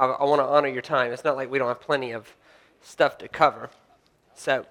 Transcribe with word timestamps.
I, 0.00 0.06
I 0.06 0.24
want 0.24 0.40
to 0.40 0.46
honor 0.46 0.68
your 0.68 0.80
time. 0.80 1.12
It's 1.12 1.24
not 1.24 1.36
like 1.36 1.50
we 1.50 1.58
don't 1.58 1.68
have 1.68 1.80
plenty 1.80 2.12
of 2.12 2.34
stuff 2.80 3.18
to 3.18 3.28
cover. 3.28 3.68
So, 4.34 4.64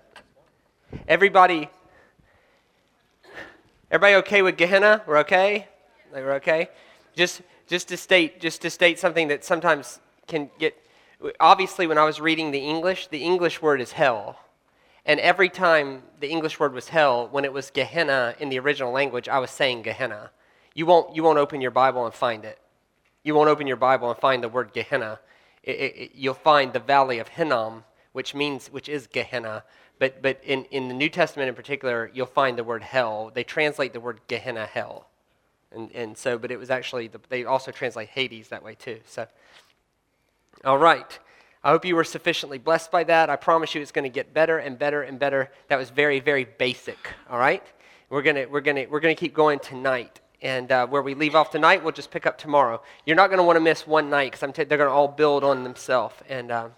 everybody, 1.07 1.69
everybody 3.91 4.15
okay 4.15 4.41
with 4.41 4.57
Gehenna? 4.57 5.03
We're 5.05 5.19
okay. 5.19 5.67
We're 6.11 6.33
okay. 6.33 6.69
Just, 7.15 7.43
just 7.67 7.89
to 7.89 7.97
state, 7.97 8.41
just 8.41 8.63
to 8.63 8.71
state 8.71 8.97
something 8.97 9.27
that 9.27 9.45
sometimes 9.45 9.99
can 10.25 10.49
get. 10.57 10.75
Obviously, 11.39 11.85
when 11.85 11.99
I 11.99 12.05
was 12.05 12.19
reading 12.19 12.49
the 12.49 12.57
English, 12.57 13.09
the 13.09 13.23
English 13.23 13.61
word 13.61 13.81
is 13.81 13.91
hell. 13.91 14.39
And 15.05 15.19
every 15.19 15.49
time 15.49 16.01
the 16.19 16.29
English 16.29 16.59
word 16.59 16.73
was 16.73 16.89
hell, 16.89 17.27
when 17.29 17.45
it 17.45 17.53
was 17.53 17.69
Gehenna 17.69 18.33
in 18.39 18.49
the 18.49 18.57
original 18.57 18.91
language, 18.91 19.29
I 19.29 19.37
was 19.37 19.51
saying 19.51 19.83
Gehenna. 19.83 20.31
You 20.73 20.87
won't, 20.87 21.15
you 21.15 21.21
won't 21.21 21.37
open 21.37 21.61
your 21.61 21.71
Bible 21.71 22.05
and 22.05 22.13
find 22.15 22.45
it. 22.45 22.57
You 23.23 23.35
won't 23.35 23.49
open 23.49 23.67
your 23.67 23.77
Bible 23.77 24.09
and 24.09 24.19
find 24.19 24.43
the 24.43 24.49
word 24.49 24.73
Gehenna. 24.73 25.19
It, 25.63 25.71
it, 25.71 26.11
you'll 26.15 26.33
find 26.33 26.73
the 26.73 26.79
valley 26.79 27.19
of 27.19 27.27
Hinnom, 27.27 27.83
which 28.13 28.33
means, 28.33 28.67
which 28.67 28.89
is 28.89 29.07
Gehenna. 29.07 29.63
But, 29.99 30.21
but 30.21 30.41
in, 30.43 30.63
in 30.65 30.87
the 30.87 30.93
New 30.93 31.09
Testament 31.09 31.49
in 31.49 31.55
particular, 31.55 32.09
you'll 32.13 32.25
find 32.25 32.57
the 32.57 32.63
word 32.63 32.81
hell. 32.81 33.31
They 33.33 33.43
translate 33.43 33.91
the 33.93 33.99
word 33.99 34.21
Gehenna 34.27 34.65
hell. 34.65 35.07
And, 35.71 35.91
and 35.93 36.17
so, 36.17 36.37
but 36.37 36.51
it 36.51 36.57
was 36.57 36.69
actually, 36.69 37.07
the, 37.07 37.19
they 37.29 37.43
also 37.43 37.71
translate 37.71 38.09
Hades 38.09 38.47
that 38.47 38.63
way 38.63 38.75
too. 38.75 38.99
So, 39.05 39.27
all 40.63 40.77
right. 40.77 41.19
I 41.61 41.71
hope 41.71 41.83
you 41.83 41.95
were 41.97 42.05
sufficiently 42.05 42.57
blessed 42.57 42.89
by 42.89 43.03
that. 43.03 43.29
I 43.29 43.35
promise 43.35 43.75
you 43.75 43.81
it's 43.81 43.91
going 43.91 44.03
to 44.03 44.09
get 44.09 44.33
better 44.33 44.59
and 44.59 44.79
better 44.79 45.01
and 45.01 45.19
better. 45.19 45.51
That 45.67 45.77
was 45.77 45.89
very, 45.89 46.21
very 46.21 46.45
basic, 46.45 46.97
all 47.29 47.37
right? 47.37 47.63
We're 48.09 48.21
going 48.21 48.37
to 48.37 48.45
we're 48.45 48.61
gonna, 48.61 48.85
we're 48.89 49.01
gonna 49.01 49.13
keep 49.13 49.33
going 49.33 49.59
tonight. 49.59 50.21
And 50.41 50.71
uh, 50.71 50.87
where 50.87 51.01
we 51.01 51.15
leave 51.15 51.35
off 51.35 51.51
tonight, 51.51 51.83
we'll 51.83 51.91
just 51.91 52.11
pick 52.11 52.25
up 52.25 52.37
tomorrow. 52.37 52.81
You're 53.05 53.17
not 53.17 53.27
going 53.27 53.39
to 53.39 53.43
want 53.43 53.57
to 53.57 53.61
miss 53.61 53.85
one 53.85 54.09
night 54.09 54.31
because 54.31 54.53
t- 54.53 54.63
they're 54.63 54.77
going 54.77 54.89
to 54.89 54.93
all 54.93 55.09
build 55.09 55.43
on 55.43 55.63
themselves, 55.63 56.15
and 56.29 56.49
uh, 56.49 56.69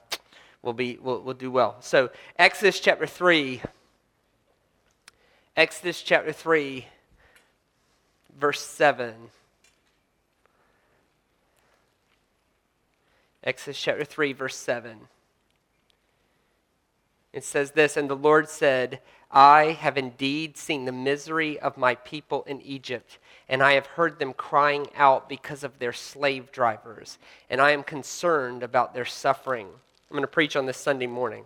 we'll, 0.64 0.74
be, 0.74 0.98
we'll, 1.02 1.22
we'll 1.22 1.36
do 1.36 1.52
well. 1.52 1.78
So, 1.80 2.10
Exodus 2.40 2.80
chapter 2.80 3.06
3. 3.06 3.62
Exodus 5.56 6.02
chapter 6.02 6.32
3, 6.32 6.88
verse 8.40 8.62
7. 8.62 9.14
Exodus 13.44 13.80
chapter 13.80 14.06
3, 14.06 14.34
verse 14.34 14.56
7. 14.56 14.98
It 17.34 17.44
says 17.44 17.72
this 17.72 17.98
And 17.98 18.10
the 18.10 18.16
Lord 18.16 18.50
said, 18.50 19.02
I 19.32 19.78
have 19.80 19.98
indeed 19.98 20.58
seen 20.58 20.86
the 20.86 20.92
misery 20.92 21.60
of 21.60 21.78
my 21.78 21.96
people 21.96 22.44
in 22.44 22.62
Egypt, 22.62 23.18
and 23.48 23.64
I 23.64 23.74
have 23.74 23.86
heard 23.86 24.20
them 24.20 24.34
crying 24.34 24.88
out 24.96 25.30
because 25.30 25.64
of 25.64 25.80
their 25.80 25.94
slave 25.94 26.52
drivers, 26.52 27.18
and 27.50 27.62
I 27.62 27.72
am 27.72 27.84
concerned 27.84 28.62
about 28.62 28.94
their 28.94 29.06
suffering. 29.06 29.68
I'm 29.68 30.16
going 30.16 30.24
to 30.24 30.28
preach 30.28 30.56
on 30.56 30.66
this 30.66 30.78
Sunday 30.78 31.08
morning. 31.08 31.46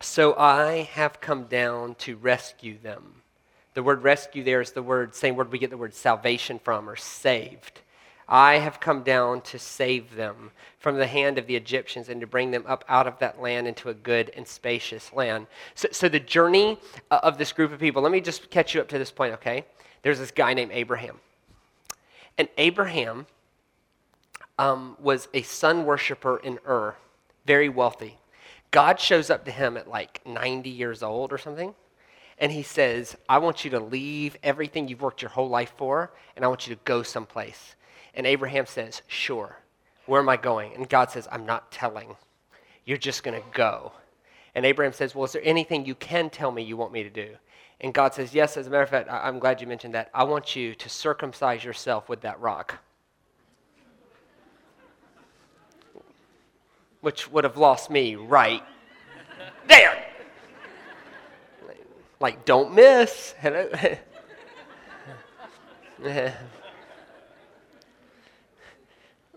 So 0.00 0.34
I 0.36 0.88
have 0.92 1.20
come 1.20 1.44
down 1.44 1.94
to 1.96 2.16
rescue 2.16 2.78
them. 2.78 3.22
The 3.74 3.82
word 3.82 4.02
rescue 4.02 4.42
there 4.42 4.60
is 4.60 4.72
the 4.72 4.82
word, 4.82 5.14
same 5.14 5.36
word 5.36 5.52
we 5.52 5.58
get 5.58 5.70
the 5.70 5.76
word 5.76 5.94
salvation 5.94 6.58
from, 6.58 6.88
or 6.88 6.96
saved. 6.96 7.80
I 8.28 8.54
have 8.58 8.80
come 8.80 9.02
down 9.02 9.40
to 9.42 9.58
save 9.58 10.16
them 10.16 10.50
from 10.78 10.96
the 10.96 11.06
hand 11.06 11.38
of 11.38 11.46
the 11.46 11.54
Egyptians 11.54 12.08
and 12.08 12.20
to 12.20 12.26
bring 12.26 12.50
them 12.50 12.64
up 12.66 12.84
out 12.88 13.06
of 13.06 13.18
that 13.20 13.40
land 13.40 13.68
into 13.68 13.88
a 13.88 13.94
good 13.94 14.32
and 14.36 14.46
spacious 14.46 15.12
land. 15.12 15.46
So, 15.74 15.88
so 15.92 16.08
the 16.08 16.20
journey 16.20 16.78
uh, 17.10 17.20
of 17.22 17.38
this 17.38 17.52
group 17.52 17.72
of 17.72 17.78
people, 17.78 18.02
let 18.02 18.10
me 18.10 18.20
just 18.20 18.50
catch 18.50 18.74
you 18.74 18.80
up 18.80 18.88
to 18.88 18.98
this 18.98 19.12
point, 19.12 19.34
okay? 19.34 19.64
There's 20.02 20.18
this 20.18 20.32
guy 20.32 20.54
named 20.54 20.72
Abraham. 20.74 21.20
And 22.36 22.48
Abraham 22.58 23.26
um, 24.58 24.96
was 25.00 25.28
a 25.32 25.42
sun 25.42 25.84
worshiper 25.84 26.38
in 26.38 26.58
Ur, 26.66 26.96
very 27.46 27.68
wealthy. 27.68 28.18
God 28.72 28.98
shows 28.98 29.30
up 29.30 29.44
to 29.44 29.52
him 29.52 29.76
at 29.76 29.88
like 29.88 30.20
90 30.26 30.68
years 30.68 31.02
old 31.02 31.32
or 31.32 31.38
something 31.38 31.74
and 32.38 32.52
he 32.52 32.62
says, 32.62 33.16
I 33.28 33.38
want 33.38 33.64
you 33.64 33.70
to 33.72 33.80
leave 33.80 34.36
everything 34.42 34.88
you've 34.88 35.00
worked 35.00 35.22
your 35.22 35.30
whole 35.30 35.48
life 35.48 35.72
for, 35.76 36.12
and 36.34 36.44
I 36.44 36.48
want 36.48 36.66
you 36.66 36.74
to 36.74 36.80
go 36.84 37.02
someplace. 37.02 37.75
And 38.16 38.26
Abraham 38.26 38.66
says, 38.66 39.02
Sure. 39.06 39.56
Where 40.06 40.20
am 40.20 40.28
I 40.28 40.36
going? 40.36 40.74
And 40.74 40.88
God 40.88 41.10
says, 41.10 41.28
I'm 41.30 41.46
not 41.46 41.70
telling. 41.70 42.16
You're 42.84 42.96
just 42.96 43.22
going 43.22 43.40
to 43.40 43.46
go. 43.52 43.92
And 44.54 44.64
Abraham 44.64 44.92
says, 44.92 45.14
Well, 45.14 45.26
is 45.26 45.32
there 45.32 45.42
anything 45.44 45.84
you 45.84 45.94
can 45.94 46.30
tell 46.30 46.50
me 46.50 46.62
you 46.62 46.76
want 46.76 46.92
me 46.92 47.02
to 47.02 47.10
do? 47.10 47.36
And 47.80 47.92
God 47.92 48.14
says, 48.14 48.34
Yes, 48.34 48.56
as 48.56 48.66
a 48.66 48.70
matter 48.70 48.82
of 48.82 48.88
fact, 48.88 49.08
I'm 49.10 49.38
glad 49.38 49.60
you 49.60 49.66
mentioned 49.66 49.94
that. 49.94 50.10
I 50.14 50.24
want 50.24 50.56
you 50.56 50.74
to 50.74 50.88
circumcise 50.88 51.62
yourself 51.62 52.08
with 52.08 52.22
that 52.22 52.40
rock. 52.40 52.78
Which 57.02 57.30
would 57.30 57.44
have 57.44 57.58
lost 57.58 57.90
me 57.90 58.16
right 58.16 58.62
there. 59.68 60.02
Like, 62.18 62.46
don't 62.46 62.74
miss. 62.74 63.34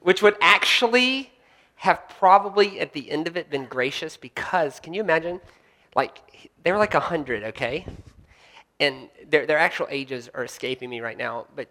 which 0.02 0.22
would 0.22 0.36
actually 0.42 1.32
have 1.76 2.02
probably 2.10 2.80
at 2.80 2.94
the 2.94 3.10
end 3.10 3.28
of 3.28 3.38
it 3.38 3.50
been 3.50 3.66
gracious 3.66 4.18
because 4.18 4.80
can 4.80 4.94
you 4.94 5.02
imagine? 5.02 5.40
Like 5.96 6.52
they 6.64 6.72
were 6.72 6.78
like 6.78 6.94
100 6.94 7.44
okay? 7.44 7.86
And 8.80 9.10
their, 9.28 9.46
their 9.46 9.58
actual 9.58 9.88
ages 9.90 10.30
are 10.34 10.44
escaping 10.44 10.90
me 10.90 11.00
right 11.00 11.18
now 11.18 11.48
but 11.56 11.70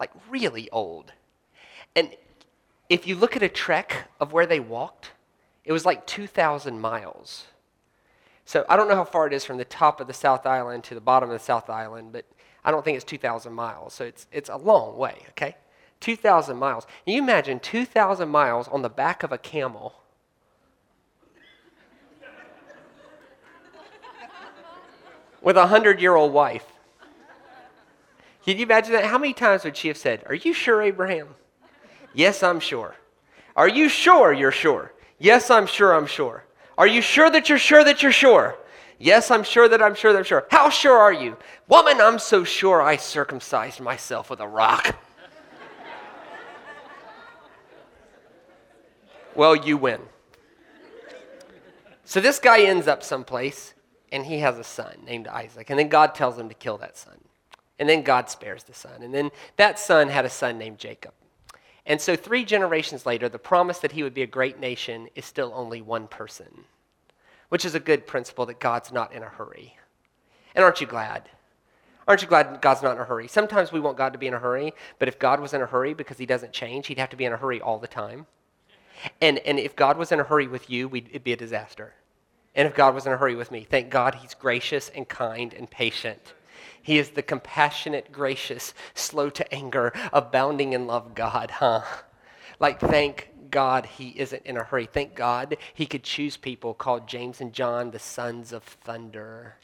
like 0.00 0.10
really 0.28 0.68
old. 0.70 1.12
And 1.94 2.10
if 2.88 3.06
you 3.06 3.16
look 3.16 3.36
at 3.36 3.42
a 3.42 3.48
trek 3.48 4.08
of 4.20 4.32
where 4.32 4.46
they 4.46 4.60
walked 4.60 5.12
it 5.64 5.72
was 5.72 5.84
like 5.84 6.06
2000 6.06 6.80
miles. 6.80 7.46
So 8.44 8.64
i 8.68 8.76
don't 8.76 8.88
know 8.88 8.96
how 8.96 9.04
far 9.04 9.26
it 9.26 9.32
is 9.32 9.44
from 9.44 9.58
the 9.58 9.64
top 9.64 10.00
of 10.00 10.06
the 10.06 10.12
south 10.12 10.46
island 10.46 10.84
to 10.84 10.94
the 10.94 11.00
bottom 11.00 11.30
of 11.30 11.38
the 11.38 11.44
south 11.44 11.70
island 11.70 12.12
but 12.12 12.24
i 12.64 12.70
don't 12.70 12.84
think 12.84 12.96
it's 12.96 13.04
2000 13.04 13.52
miles. 13.52 13.94
So 13.94 14.04
it's, 14.04 14.26
it's 14.32 14.48
a 14.48 14.56
long 14.56 14.96
way 14.96 15.18
okay 15.30 15.56
2,000 16.00 16.56
miles. 16.56 16.86
Can 17.04 17.14
you 17.14 17.22
imagine 17.22 17.60
2,000 17.60 18.28
miles 18.28 18.68
on 18.68 18.82
the 18.82 18.88
back 18.88 19.22
of 19.22 19.32
a 19.32 19.38
camel? 19.38 19.94
with 25.46 25.56
a 25.56 25.60
100 25.60 26.00
year 26.00 26.16
old 26.16 26.32
wife. 26.32 26.64
Can 28.44 28.56
you 28.56 28.64
imagine 28.64 28.92
that? 28.94 29.04
How 29.04 29.16
many 29.16 29.32
times 29.32 29.62
would 29.62 29.76
she 29.76 29.86
have 29.86 29.96
said, 29.96 30.24
Are 30.26 30.34
you 30.34 30.52
sure, 30.52 30.82
Abraham? 30.82 31.28
yes, 32.14 32.42
I'm 32.42 32.58
sure. 32.58 32.96
Are 33.54 33.68
you 33.68 33.88
sure 33.88 34.32
you're 34.32 34.50
sure? 34.50 34.92
Yes, 35.20 35.48
I'm 35.48 35.66
sure 35.66 35.94
I'm 35.94 36.06
sure. 36.06 36.44
Are 36.76 36.88
you 36.88 37.00
sure 37.00 37.30
that 37.30 37.48
you're 37.48 37.58
sure 37.58 37.84
that 37.84 38.02
you're 38.02 38.10
sure? 38.10 38.56
Yes, 38.98 39.30
I'm 39.30 39.44
sure 39.44 39.68
that 39.68 39.80
I'm 39.80 39.94
sure 39.94 40.12
that 40.12 40.18
I'm 40.18 40.24
sure. 40.24 40.46
How 40.50 40.68
sure 40.68 40.98
are 40.98 41.12
you? 41.12 41.36
Woman, 41.68 42.00
I'm 42.00 42.18
so 42.18 42.42
sure 42.42 42.82
I 42.82 42.96
circumcised 42.96 43.80
myself 43.80 44.30
with 44.30 44.40
a 44.40 44.48
rock. 44.48 44.96
Well, 49.36 49.54
you 49.54 49.76
win. 49.76 50.00
So 52.04 52.20
this 52.20 52.38
guy 52.38 52.62
ends 52.62 52.88
up 52.88 53.02
someplace, 53.02 53.74
and 54.10 54.24
he 54.24 54.38
has 54.38 54.58
a 54.58 54.64
son 54.64 54.96
named 55.04 55.28
Isaac. 55.28 55.70
And 55.70 55.78
then 55.78 55.88
God 55.88 56.14
tells 56.14 56.38
him 56.38 56.48
to 56.48 56.54
kill 56.54 56.78
that 56.78 56.96
son. 56.96 57.18
And 57.78 57.88
then 57.88 58.02
God 58.02 58.30
spares 58.30 58.64
the 58.64 58.72
son. 58.72 59.02
And 59.02 59.12
then 59.12 59.30
that 59.56 59.78
son 59.78 60.08
had 60.08 60.24
a 60.24 60.30
son 60.30 60.56
named 60.56 60.78
Jacob. 60.78 61.12
And 61.84 62.00
so, 62.00 62.16
three 62.16 62.44
generations 62.44 63.06
later, 63.06 63.28
the 63.28 63.38
promise 63.38 63.78
that 63.80 63.92
he 63.92 64.02
would 64.02 64.14
be 64.14 64.22
a 64.22 64.26
great 64.26 64.58
nation 64.58 65.08
is 65.14 65.24
still 65.24 65.52
only 65.54 65.80
one 65.82 66.08
person, 66.08 66.64
which 67.48 67.64
is 67.64 67.74
a 67.74 67.80
good 67.80 68.06
principle 68.06 68.46
that 68.46 68.58
God's 68.58 68.90
not 68.90 69.12
in 69.12 69.22
a 69.22 69.28
hurry. 69.28 69.76
And 70.54 70.64
aren't 70.64 70.80
you 70.80 70.86
glad? 70.86 71.28
Aren't 72.08 72.22
you 72.22 72.28
glad 72.28 72.60
God's 72.60 72.82
not 72.82 72.96
in 72.96 73.02
a 73.02 73.04
hurry? 73.04 73.28
Sometimes 73.28 73.70
we 73.70 73.80
want 73.80 73.98
God 73.98 74.12
to 74.14 74.18
be 74.18 74.26
in 74.26 74.34
a 74.34 74.38
hurry, 74.38 74.74
but 74.98 75.08
if 75.08 75.18
God 75.18 75.40
was 75.40 75.54
in 75.54 75.60
a 75.60 75.66
hurry 75.66 75.92
because 75.92 76.18
he 76.18 76.26
doesn't 76.26 76.52
change, 76.52 76.86
he'd 76.86 76.98
have 76.98 77.10
to 77.10 77.16
be 77.16 77.24
in 77.24 77.32
a 77.32 77.36
hurry 77.36 77.60
all 77.60 77.78
the 77.78 77.88
time. 77.88 78.26
And, 79.20 79.38
and 79.40 79.58
if 79.58 79.76
God 79.76 79.96
was 79.96 80.12
in 80.12 80.20
a 80.20 80.24
hurry 80.24 80.46
with 80.46 80.70
you, 80.70 80.94
it'd 80.94 81.24
be 81.24 81.32
a 81.32 81.36
disaster. 81.36 81.94
And 82.54 82.66
if 82.66 82.74
God 82.74 82.94
was 82.94 83.06
in 83.06 83.12
a 83.12 83.16
hurry 83.16 83.34
with 83.34 83.50
me, 83.50 83.64
thank 83.64 83.90
God 83.90 84.16
he's 84.16 84.34
gracious 84.34 84.88
and 84.88 85.06
kind 85.08 85.52
and 85.52 85.70
patient. 85.70 86.34
He 86.82 86.98
is 86.98 87.10
the 87.10 87.22
compassionate, 87.22 88.12
gracious, 88.12 88.72
slow 88.94 89.28
to 89.30 89.54
anger, 89.54 89.92
abounding 90.12 90.72
in 90.72 90.86
love 90.86 91.14
God, 91.14 91.50
huh? 91.50 91.82
Like, 92.58 92.80
thank 92.80 93.30
God 93.50 93.86
he 93.86 94.10
isn't 94.16 94.46
in 94.46 94.56
a 94.56 94.64
hurry. 94.64 94.86
Thank 94.86 95.14
God 95.14 95.56
he 95.74 95.84
could 95.84 96.02
choose 96.02 96.36
people 96.36 96.74
called 96.74 97.06
James 97.06 97.40
and 97.40 97.52
John, 97.52 97.90
the 97.90 97.98
sons 97.98 98.52
of 98.52 98.62
thunder. 98.62 99.56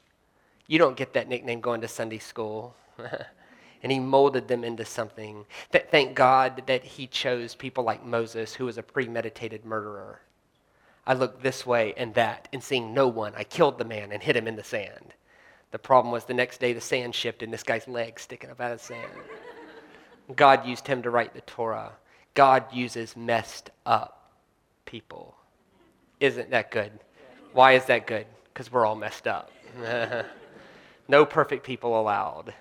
You 0.67 0.79
don't 0.79 0.97
get 0.97 1.15
that 1.15 1.29
nickname 1.29 1.61
going 1.61 1.81
to 1.81 1.89
Sunday 1.89 2.19
school. 2.19 2.75
and 3.83 3.91
he 3.91 3.99
molded 3.99 4.49
them 4.49 4.65
into 4.65 4.85
something. 4.85 5.45
Th- 5.73 5.87
thank 5.91 6.15
God 6.15 6.63
that 6.67 6.85
he 6.85 7.07
chose 7.07 7.55
people 7.55 7.85
like 7.85 8.05
Moses, 8.05 8.55
who 8.55 8.67
was 8.67 8.79
a 8.79 8.83
premeditated 8.83 9.65
murderer. 9.65 10.21
I 11.07 11.15
looked 11.15 11.43
this 11.43 11.67
way 11.67 11.95
and 11.97 12.15
that, 12.15 12.49
and 12.53 12.63
seeing 12.63 12.95
no 12.95 13.09
one, 13.09 13.33
I 13.37 13.45
killed 13.45 13.79
the 13.79 13.85
man 13.85 14.13
and 14.13 14.23
hit 14.23 14.37
him 14.37 14.47
in 14.47 14.57
the 14.57 14.63
sand. 14.63 15.15
The 15.73 15.79
problem 15.79 16.13
was 16.13 16.25
the 16.25 16.35
next 16.35 16.61
day 16.61 16.73
the 16.73 16.81
sand 16.81 17.15
shifted 17.15 17.47
and 17.47 17.53
this 17.53 17.63
guy's 17.63 17.89
leg 17.89 18.21
sticking 18.21 18.51
up 18.51 18.61
out 18.61 18.73
of 18.73 18.79
the 18.79 18.85
sand. 18.85 19.11
God 20.37 20.67
used 20.67 20.87
him 20.87 21.03
to 21.03 21.11
write 21.11 21.35
the 21.35 21.41
Torah. 21.41 21.93
God 22.35 22.65
uses 22.73 23.17
messed 23.17 23.71
up 23.85 24.31
people. 24.85 25.35
Isn't 26.21 26.51
that 26.51 26.71
good? 26.71 26.93
Why 27.53 27.73
is 27.73 27.87
that 27.87 28.07
good? 28.07 28.27
Because 28.53 28.71
we're 28.71 28.87
all 28.87 28.95
messed 28.95 29.27
up. 29.27 29.51
no 31.09 31.27
perfect 31.27 31.65
people 31.65 32.01
allowed. 32.01 32.55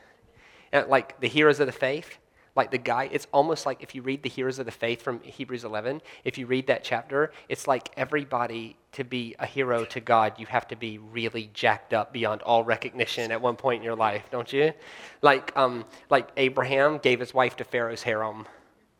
And 0.71 0.87
like 0.87 1.19
the 1.19 1.27
heroes 1.27 1.59
of 1.59 1.67
the 1.67 1.73
faith, 1.73 2.17
like 2.55 2.71
the 2.71 2.77
guy, 2.77 3.09
it's 3.11 3.27
almost 3.31 3.65
like 3.65 3.81
if 3.81 3.95
you 3.95 4.01
read 4.01 4.23
the 4.23 4.29
heroes 4.29 4.59
of 4.59 4.65
the 4.65 4.71
faith 4.71 5.01
from 5.01 5.21
Hebrews 5.21 5.63
11, 5.63 6.01
if 6.25 6.37
you 6.37 6.45
read 6.45 6.67
that 6.67 6.83
chapter, 6.83 7.31
it's 7.47 7.65
like 7.65 7.91
everybody 7.95 8.75
to 8.91 9.05
be 9.05 9.35
a 9.39 9.45
hero 9.45 9.85
to 9.85 10.01
God, 10.01 10.33
you 10.37 10.45
have 10.47 10.67
to 10.67 10.75
be 10.75 10.97
really 10.97 11.49
jacked 11.53 11.93
up 11.93 12.11
beyond 12.11 12.41
all 12.41 12.63
recognition 12.63 13.31
at 13.31 13.41
one 13.41 13.55
point 13.55 13.79
in 13.79 13.85
your 13.85 13.95
life, 13.95 14.23
don't 14.31 14.51
you? 14.51 14.73
Like, 15.21 15.55
um, 15.55 15.85
like 16.09 16.29
Abraham 16.35 16.97
gave 16.97 17.21
his 17.21 17.33
wife 17.33 17.55
to 17.57 17.63
Pharaoh's 17.63 18.03
harem, 18.03 18.45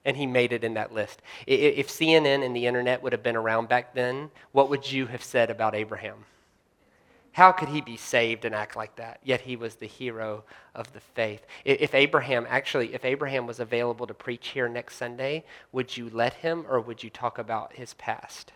and 0.05 0.15
he 0.15 0.25
made 0.25 0.53
it 0.53 0.63
in 0.63 0.75
that 0.75 0.93
list. 0.93 1.21
If 1.45 1.89
CNN 1.89 2.45
and 2.45 2.55
the 2.55 2.67
internet 2.67 3.03
would 3.03 3.11
have 3.11 3.23
been 3.23 3.35
around 3.35 3.67
back 3.67 3.93
then, 3.93 4.31
what 4.53 4.69
would 4.69 4.89
you 4.89 5.07
have 5.07 5.23
said 5.23 5.49
about 5.49 5.75
Abraham? 5.75 6.23
How 7.33 7.51
could 7.51 7.69
he 7.69 7.81
be 7.81 7.95
saved 7.95 8.43
and 8.43 8.53
act 8.53 8.75
like 8.75 8.97
that? 8.97 9.19
Yet 9.23 9.41
he 9.41 9.55
was 9.55 9.75
the 9.75 9.87
hero 9.87 10.43
of 10.75 10.91
the 10.93 10.99
faith. 10.99 11.45
If 11.63 11.95
Abraham, 11.95 12.45
actually, 12.49 12.93
if 12.93 13.05
Abraham 13.05 13.47
was 13.47 13.59
available 13.59 14.05
to 14.07 14.13
preach 14.13 14.49
here 14.49 14.67
next 14.67 14.97
Sunday, 14.97 15.45
would 15.71 15.95
you 15.95 16.09
let 16.09 16.33
him 16.35 16.65
or 16.69 16.81
would 16.81 17.03
you 17.03 17.09
talk 17.09 17.37
about 17.37 17.73
his 17.73 17.93
past? 17.93 18.51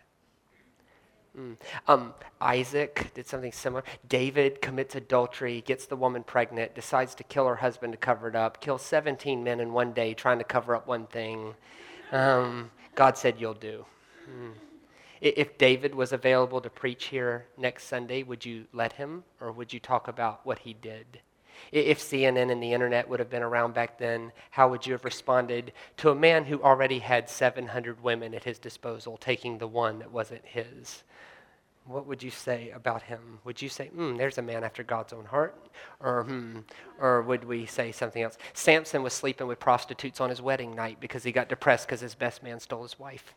Mm. 1.37 1.57
Um, 1.87 2.13
Isaac 2.39 3.11
did 3.13 3.27
something 3.27 3.51
similar. 3.51 3.83
David 4.07 4.61
commits 4.61 4.95
adultery, 4.95 5.61
gets 5.61 5.85
the 5.85 5.95
woman 5.95 6.23
pregnant, 6.23 6.75
decides 6.75 7.15
to 7.15 7.23
kill 7.23 7.47
her 7.47 7.57
husband 7.57 7.93
to 7.93 7.97
cover 7.97 8.27
it 8.27 8.35
up, 8.35 8.61
kills 8.61 8.81
17 8.81 9.43
men 9.43 9.59
in 9.59 9.73
one 9.73 9.91
day 9.91 10.13
trying 10.13 10.37
to 10.37 10.45
cover 10.45 10.75
up 10.75 10.87
one 10.87 11.07
thing. 11.07 11.55
Um, 12.11 12.71
God 12.93 13.17
said, 13.17 13.35
You'll 13.39 13.53
do. 13.53 13.85
Mm. 14.29 14.53
If 15.21 15.57
David 15.57 15.95
was 15.95 16.11
available 16.11 16.61
to 16.61 16.69
preach 16.69 17.05
here 17.05 17.45
next 17.57 17.85
Sunday, 17.85 18.23
would 18.23 18.45
you 18.45 18.65
let 18.73 18.93
him 18.93 19.23
or 19.39 19.51
would 19.51 19.73
you 19.73 19.79
talk 19.79 20.07
about 20.07 20.45
what 20.45 20.59
he 20.59 20.73
did? 20.73 21.21
If 21.71 21.99
CNN 21.99 22.51
and 22.51 22.61
the 22.61 22.73
internet 22.73 23.07
would 23.07 23.19
have 23.19 23.29
been 23.29 23.43
around 23.43 23.73
back 23.73 23.97
then, 23.97 24.31
how 24.51 24.69
would 24.69 24.85
you 24.85 24.93
have 24.93 25.05
responded 25.05 25.71
to 25.97 26.09
a 26.09 26.15
man 26.15 26.45
who 26.45 26.61
already 26.61 26.99
had 26.99 27.29
700 27.29 28.03
women 28.03 28.33
at 28.33 28.43
his 28.43 28.59
disposal, 28.59 29.17
taking 29.17 29.57
the 29.57 29.67
one 29.67 29.99
that 29.99 30.11
wasn't 30.11 30.45
his? 30.45 31.03
What 31.85 32.07
would 32.07 32.23
you 32.23 32.31
say 32.31 32.71
about 32.71 33.03
him? 33.03 33.39
Would 33.43 33.61
you 33.61 33.69
say, 33.69 33.87
hmm, 33.87 34.15
there's 34.15 34.39
a 34.39 34.41
man 34.41 34.63
after 34.63 34.83
God's 34.83 35.13
own 35.13 35.25
heart? 35.25 35.55
Or, 35.99 36.23
hmm, 36.23 36.59
or 36.99 37.21
would 37.21 37.43
we 37.43 37.67
say 37.67 37.91
something 37.91 38.23
else? 38.23 38.37
Samson 38.53 39.03
was 39.03 39.13
sleeping 39.13 39.47
with 39.47 39.59
prostitutes 39.59 40.19
on 40.19 40.29
his 40.29 40.41
wedding 40.41 40.75
night 40.75 40.97
because 40.99 41.23
he 41.23 41.31
got 41.31 41.47
depressed 41.47 41.87
because 41.87 42.01
his 42.01 42.15
best 42.15 42.41
man 42.41 42.59
stole 42.59 42.83
his 42.83 42.97
wife. 42.99 43.35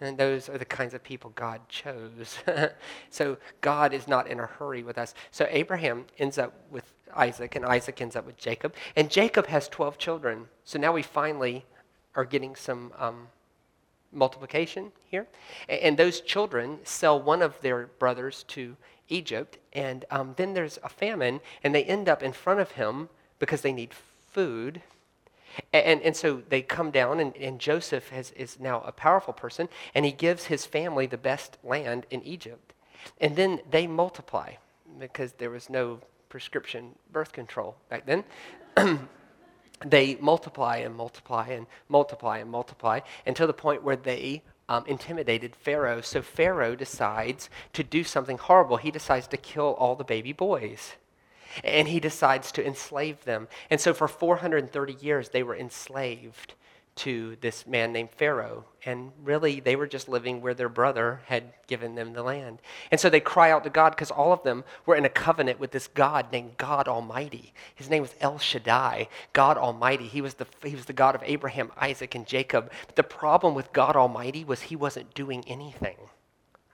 And 0.00 0.18
those 0.18 0.48
are 0.48 0.58
the 0.58 0.64
kinds 0.64 0.92
of 0.92 1.02
people 1.02 1.30
God 1.34 1.60
chose. 1.68 2.38
so 3.10 3.36
God 3.60 3.94
is 3.94 4.08
not 4.08 4.26
in 4.26 4.40
a 4.40 4.46
hurry 4.46 4.82
with 4.82 4.98
us. 4.98 5.14
So 5.30 5.46
Abraham 5.50 6.06
ends 6.18 6.36
up 6.36 6.52
with 6.70 6.84
Isaac, 7.16 7.54
and 7.54 7.64
Isaac 7.64 8.00
ends 8.00 8.16
up 8.16 8.26
with 8.26 8.36
Jacob. 8.36 8.74
And 8.96 9.10
Jacob 9.10 9.46
has 9.46 9.68
12 9.68 9.98
children. 9.98 10.48
So 10.64 10.78
now 10.78 10.92
we 10.92 11.02
finally 11.02 11.64
are 12.16 12.24
getting 12.24 12.56
some 12.56 12.92
um, 12.98 13.28
multiplication 14.12 14.92
here. 15.08 15.26
And 15.68 15.96
those 15.96 16.20
children 16.20 16.78
sell 16.84 17.20
one 17.20 17.42
of 17.42 17.60
their 17.60 17.86
brothers 17.98 18.44
to 18.48 18.76
Egypt. 19.08 19.58
And 19.72 20.04
um, 20.10 20.34
then 20.36 20.54
there's 20.54 20.78
a 20.82 20.88
famine, 20.88 21.40
and 21.62 21.74
they 21.74 21.84
end 21.84 22.08
up 22.08 22.22
in 22.22 22.32
front 22.32 22.60
of 22.60 22.72
him 22.72 23.08
because 23.38 23.62
they 23.62 23.72
need 23.72 23.92
food. 24.26 24.82
And, 25.72 26.02
and 26.02 26.16
so 26.16 26.42
they 26.48 26.62
come 26.62 26.90
down, 26.90 27.20
and, 27.20 27.36
and 27.36 27.58
Joseph 27.58 28.08
has, 28.10 28.32
is 28.32 28.58
now 28.58 28.82
a 28.82 28.92
powerful 28.92 29.32
person, 29.32 29.68
and 29.94 30.04
he 30.04 30.12
gives 30.12 30.44
his 30.44 30.66
family 30.66 31.06
the 31.06 31.18
best 31.18 31.58
land 31.62 32.06
in 32.10 32.22
Egypt. 32.22 32.72
And 33.20 33.36
then 33.36 33.60
they 33.70 33.86
multiply 33.86 34.54
because 34.98 35.32
there 35.34 35.50
was 35.50 35.68
no 35.68 36.00
prescription 36.28 36.94
birth 37.12 37.32
control 37.32 37.76
back 37.88 38.06
then. 38.06 38.24
they 39.84 40.16
multiply 40.16 40.78
and 40.78 40.94
multiply 40.94 41.48
and 41.48 41.66
multiply 41.88 42.38
and 42.38 42.50
multiply 42.50 43.00
until 43.26 43.46
the 43.46 43.52
point 43.52 43.82
where 43.82 43.96
they 43.96 44.42
um, 44.68 44.84
intimidated 44.86 45.54
Pharaoh. 45.54 46.00
So 46.00 46.22
Pharaoh 46.22 46.74
decides 46.74 47.50
to 47.74 47.82
do 47.82 48.02
something 48.02 48.38
horrible. 48.38 48.78
He 48.78 48.90
decides 48.90 49.26
to 49.28 49.36
kill 49.36 49.74
all 49.74 49.94
the 49.94 50.04
baby 50.04 50.32
boys 50.32 50.94
and 51.62 51.88
he 51.88 52.00
decides 52.00 52.50
to 52.52 52.66
enslave 52.66 53.24
them. 53.24 53.48
And 53.70 53.80
so 53.80 53.94
for 53.94 54.08
430 54.08 54.94
years, 55.00 55.28
they 55.28 55.42
were 55.42 55.56
enslaved 55.56 56.54
to 56.96 57.36
this 57.40 57.66
man 57.66 57.92
named 57.92 58.10
Pharaoh. 58.10 58.64
And 58.86 59.12
really, 59.22 59.60
they 59.60 59.76
were 59.76 59.86
just 59.86 60.08
living 60.08 60.40
where 60.40 60.54
their 60.54 60.68
brother 60.68 61.22
had 61.26 61.52
given 61.66 61.94
them 61.94 62.12
the 62.12 62.22
land. 62.22 62.60
And 62.90 63.00
so 63.00 63.10
they 63.10 63.20
cry 63.20 63.50
out 63.50 63.64
to 63.64 63.70
God 63.70 63.90
because 63.90 64.10
all 64.10 64.32
of 64.32 64.42
them 64.42 64.64
were 64.86 64.94
in 64.94 65.04
a 65.04 65.10
covenant 65.10 65.58
with 65.58 65.72
this 65.72 65.88
God 65.88 66.30
named 66.30 66.56
God 66.56 66.86
Almighty. 66.86 67.52
His 67.74 67.90
name 67.90 68.02
was 68.02 68.14
El 68.20 68.38
Shaddai, 68.38 69.08
God 69.32 69.56
Almighty. 69.56 70.06
He 70.06 70.20
was 70.20 70.34
the, 70.34 70.46
he 70.62 70.74
was 70.74 70.84
the 70.84 70.92
God 70.92 71.14
of 71.14 71.22
Abraham, 71.24 71.72
Isaac, 71.76 72.14
and 72.14 72.26
Jacob. 72.26 72.70
But 72.86 72.96
the 72.96 73.02
problem 73.02 73.54
with 73.54 73.72
God 73.72 73.96
Almighty 73.96 74.44
was 74.44 74.62
he 74.62 74.76
wasn't 74.76 75.14
doing 75.14 75.44
anything 75.48 75.96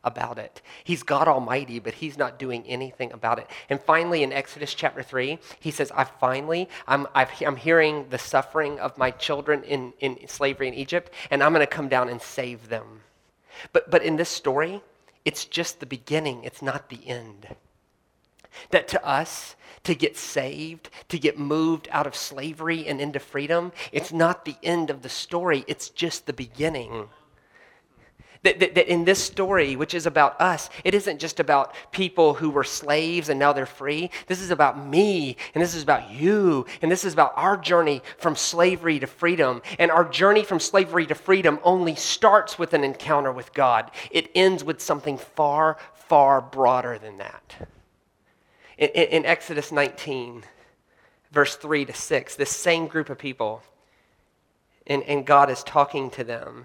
about 0.02 0.38
it. 0.38 0.62
He's 0.84 1.02
God 1.02 1.28
Almighty, 1.28 1.78
but 1.78 1.94
he's 1.94 2.16
not 2.16 2.38
doing 2.38 2.64
anything 2.66 3.12
about 3.12 3.38
it. 3.38 3.46
And 3.68 3.80
finally, 3.80 4.22
in 4.22 4.32
Exodus 4.32 4.74
chapter 4.74 5.02
3, 5.02 5.38
he 5.58 5.70
says, 5.70 5.92
I 5.94 6.04
finally, 6.04 6.68
I'm, 6.86 7.06
i 7.14 7.26
am 7.42 7.56
hearing 7.56 8.06
the 8.08 8.18
suffering 8.18 8.78
of 8.80 8.96
my 8.96 9.10
children 9.10 9.62
in, 9.64 9.92
in 10.00 10.16
slavery 10.26 10.68
in 10.68 10.74
Egypt, 10.74 11.12
and 11.30 11.42
I'm 11.42 11.52
going 11.52 11.66
to 11.66 11.66
come 11.66 11.88
down 11.88 12.08
and 12.08 12.20
save 12.20 12.68
them. 12.68 13.02
But, 13.72 13.90
but 13.90 14.02
in 14.02 14.16
this 14.16 14.30
story, 14.30 14.82
it's 15.24 15.44
just 15.44 15.80
the 15.80 15.86
beginning, 15.86 16.44
it's 16.44 16.62
not 16.62 16.88
the 16.88 17.06
end. 17.06 17.48
That 18.70 18.88
to 18.88 19.06
us, 19.06 19.54
to 19.84 19.94
get 19.94 20.16
saved, 20.16 20.90
to 21.08 21.18
get 21.18 21.38
moved 21.38 21.88
out 21.90 22.06
of 22.06 22.16
slavery 22.16 22.86
and 22.86 23.00
into 23.00 23.18
freedom, 23.18 23.72
it's 23.92 24.12
not 24.12 24.44
the 24.44 24.56
end 24.62 24.90
of 24.90 25.02
the 25.02 25.08
story, 25.08 25.64
it's 25.66 25.88
just 25.88 26.26
the 26.26 26.32
beginning. 26.32 27.08
That, 28.42 28.58
that, 28.60 28.74
that, 28.74 28.88
in 28.88 29.04
this 29.04 29.22
story, 29.22 29.76
which 29.76 29.92
is 29.92 30.06
about 30.06 30.40
us, 30.40 30.70
it 30.82 30.94
isn't 30.94 31.18
just 31.18 31.40
about 31.40 31.74
people 31.92 32.32
who 32.32 32.48
were 32.48 32.64
slaves 32.64 33.28
and 33.28 33.38
now 33.38 33.52
they're 33.52 33.66
free. 33.66 34.10
This 34.28 34.40
is 34.40 34.50
about 34.50 34.82
me, 34.82 35.36
and 35.54 35.62
this 35.62 35.74
is 35.74 35.82
about 35.82 36.10
you, 36.10 36.64
and 36.80 36.90
this 36.90 37.04
is 37.04 37.12
about 37.12 37.34
our 37.36 37.58
journey 37.58 38.00
from 38.16 38.34
slavery 38.34 38.98
to 38.98 39.06
freedom. 39.06 39.60
And 39.78 39.90
our 39.90 40.08
journey 40.08 40.42
from 40.42 40.58
slavery 40.58 41.06
to 41.08 41.14
freedom 41.14 41.58
only 41.62 41.94
starts 41.94 42.58
with 42.58 42.72
an 42.72 42.82
encounter 42.82 43.30
with 43.30 43.52
God, 43.52 43.90
it 44.10 44.30
ends 44.34 44.64
with 44.64 44.80
something 44.80 45.18
far, 45.18 45.76
far 45.92 46.40
broader 46.40 46.98
than 46.98 47.18
that. 47.18 47.68
In, 48.78 48.88
in, 48.88 49.26
Exodus 49.26 49.70
19, 49.70 50.44
verse 51.30 51.56
3 51.56 51.84
to 51.84 51.92
6, 51.92 52.36
this 52.36 52.50
same 52.50 52.86
group 52.86 53.10
of 53.10 53.18
people, 53.18 53.62
and, 54.86 55.02
and 55.02 55.26
God 55.26 55.50
is 55.50 55.62
talking 55.62 56.08
to 56.12 56.24
them. 56.24 56.64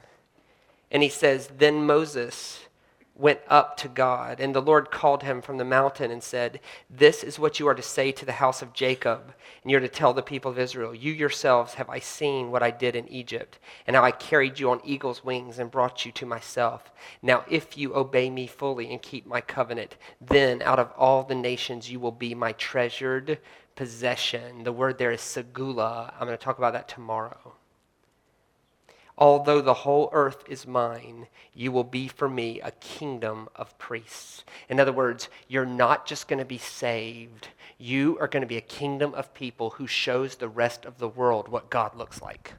And 0.96 1.04
he 1.04 1.10
says, 1.10 1.50
Then 1.58 1.86
Moses 1.86 2.68
went 3.16 3.42
up 3.50 3.75
to 3.75 3.90
God, 3.90 4.40
and 4.40 4.56
the 4.56 4.62
Lord 4.62 4.92
called 4.92 5.24
him 5.24 5.42
from 5.42 5.58
the 5.58 5.66
mountain 5.66 6.10
and 6.10 6.24
said, 6.24 6.62
This 6.90 7.22
is 7.22 7.38
what 7.38 7.60
you 7.60 7.68
are 7.68 7.75
to 7.75 7.82
say 7.82 8.14
to 8.14 8.24
the 8.24 8.32
house 8.32 8.62
of 8.62 8.72
Jacob, 8.72 9.34
and 9.62 9.70
you're 9.70 9.82
to 9.82 9.90
tell 9.90 10.14
the 10.14 10.22
people 10.24 10.52
of 10.52 10.58
Israel, 10.58 10.96
You 10.96 11.12
yourselves 11.12 11.74
have 11.74 11.90
I 11.90 12.00
seen 12.00 12.50
what 12.50 12.64
I 12.64 12.72
did 12.72 12.96
in 12.96 13.10
Egypt, 13.10 13.60
and 13.86 13.94
how 13.98 14.06
I 14.06 14.12
carried 14.12 14.58
you 14.58 14.72
on 14.72 14.80
eagle's 14.86 15.22
wings 15.22 15.60
and 15.60 15.70
brought 15.70 16.06
you 16.06 16.14
to 16.14 16.25
myself. 16.25 16.94
Now, 17.22 17.44
if 17.50 17.78
you 17.78 17.94
obey 17.94 18.30
me 18.30 18.48
fully 18.48 18.90
and 18.90 19.02
keep 19.02 19.28
my 19.28 19.42
covenant, 19.42 19.98
then 20.22 20.62
out 20.62 20.80
of 20.80 20.94
all 20.96 21.24
the 21.24 21.36
nations 21.36 21.92
you 21.92 22.00
will 22.00 22.14
be 22.14 22.34
my 22.34 22.54
treasured 22.54 23.40
possession. 23.75 24.64
The 24.64 24.72
word 24.72 24.98
there 24.98 25.12
is 25.12 25.20
segula. 25.20 26.14
I'm 26.14 26.25
going 26.25 26.38
to 26.38 26.42
talk 26.42 26.58
about 26.58 26.72
that 26.72 26.88
tomorrow. 26.88 27.55
Although 29.18 29.62
the 29.62 29.74
whole 29.74 30.10
earth 30.12 30.44
is 30.48 30.68
mine, 30.68 31.28
you 31.54 31.72
will 31.72 31.86
be 31.86 32.08
for 32.08 32.28
me 32.28 32.60
a 32.60 32.72
kingdom 32.72 33.48
of 33.56 33.78
priests. 33.78 34.44
In 34.68 34.80
other 34.80 34.92
words, 34.92 35.30
you're 35.48 35.66
not 35.66 36.06
just 36.06 36.28
going 36.28 36.40
to 36.40 36.46
be 36.46 36.58
saved, 36.58 37.48
you 37.78 38.18
are 38.20 38.28
going 38.28 38.42
to 38.42 38.48
be 38.48 38.58
a 38.58 38.62
kingdom 38.62 39.14
of 39.14 39.34
people 39.34 39.72
who 39.72 39.88
shows 39.88 40.36
the 40.36 40.50
rest 40.50 40.86
of 40.86 40.98
the 40.98 41.08
world 41.08 41.48
what 41.48 41.70
God 41.70 41.96
looks 41.96 42.22
like. 42.22 42.54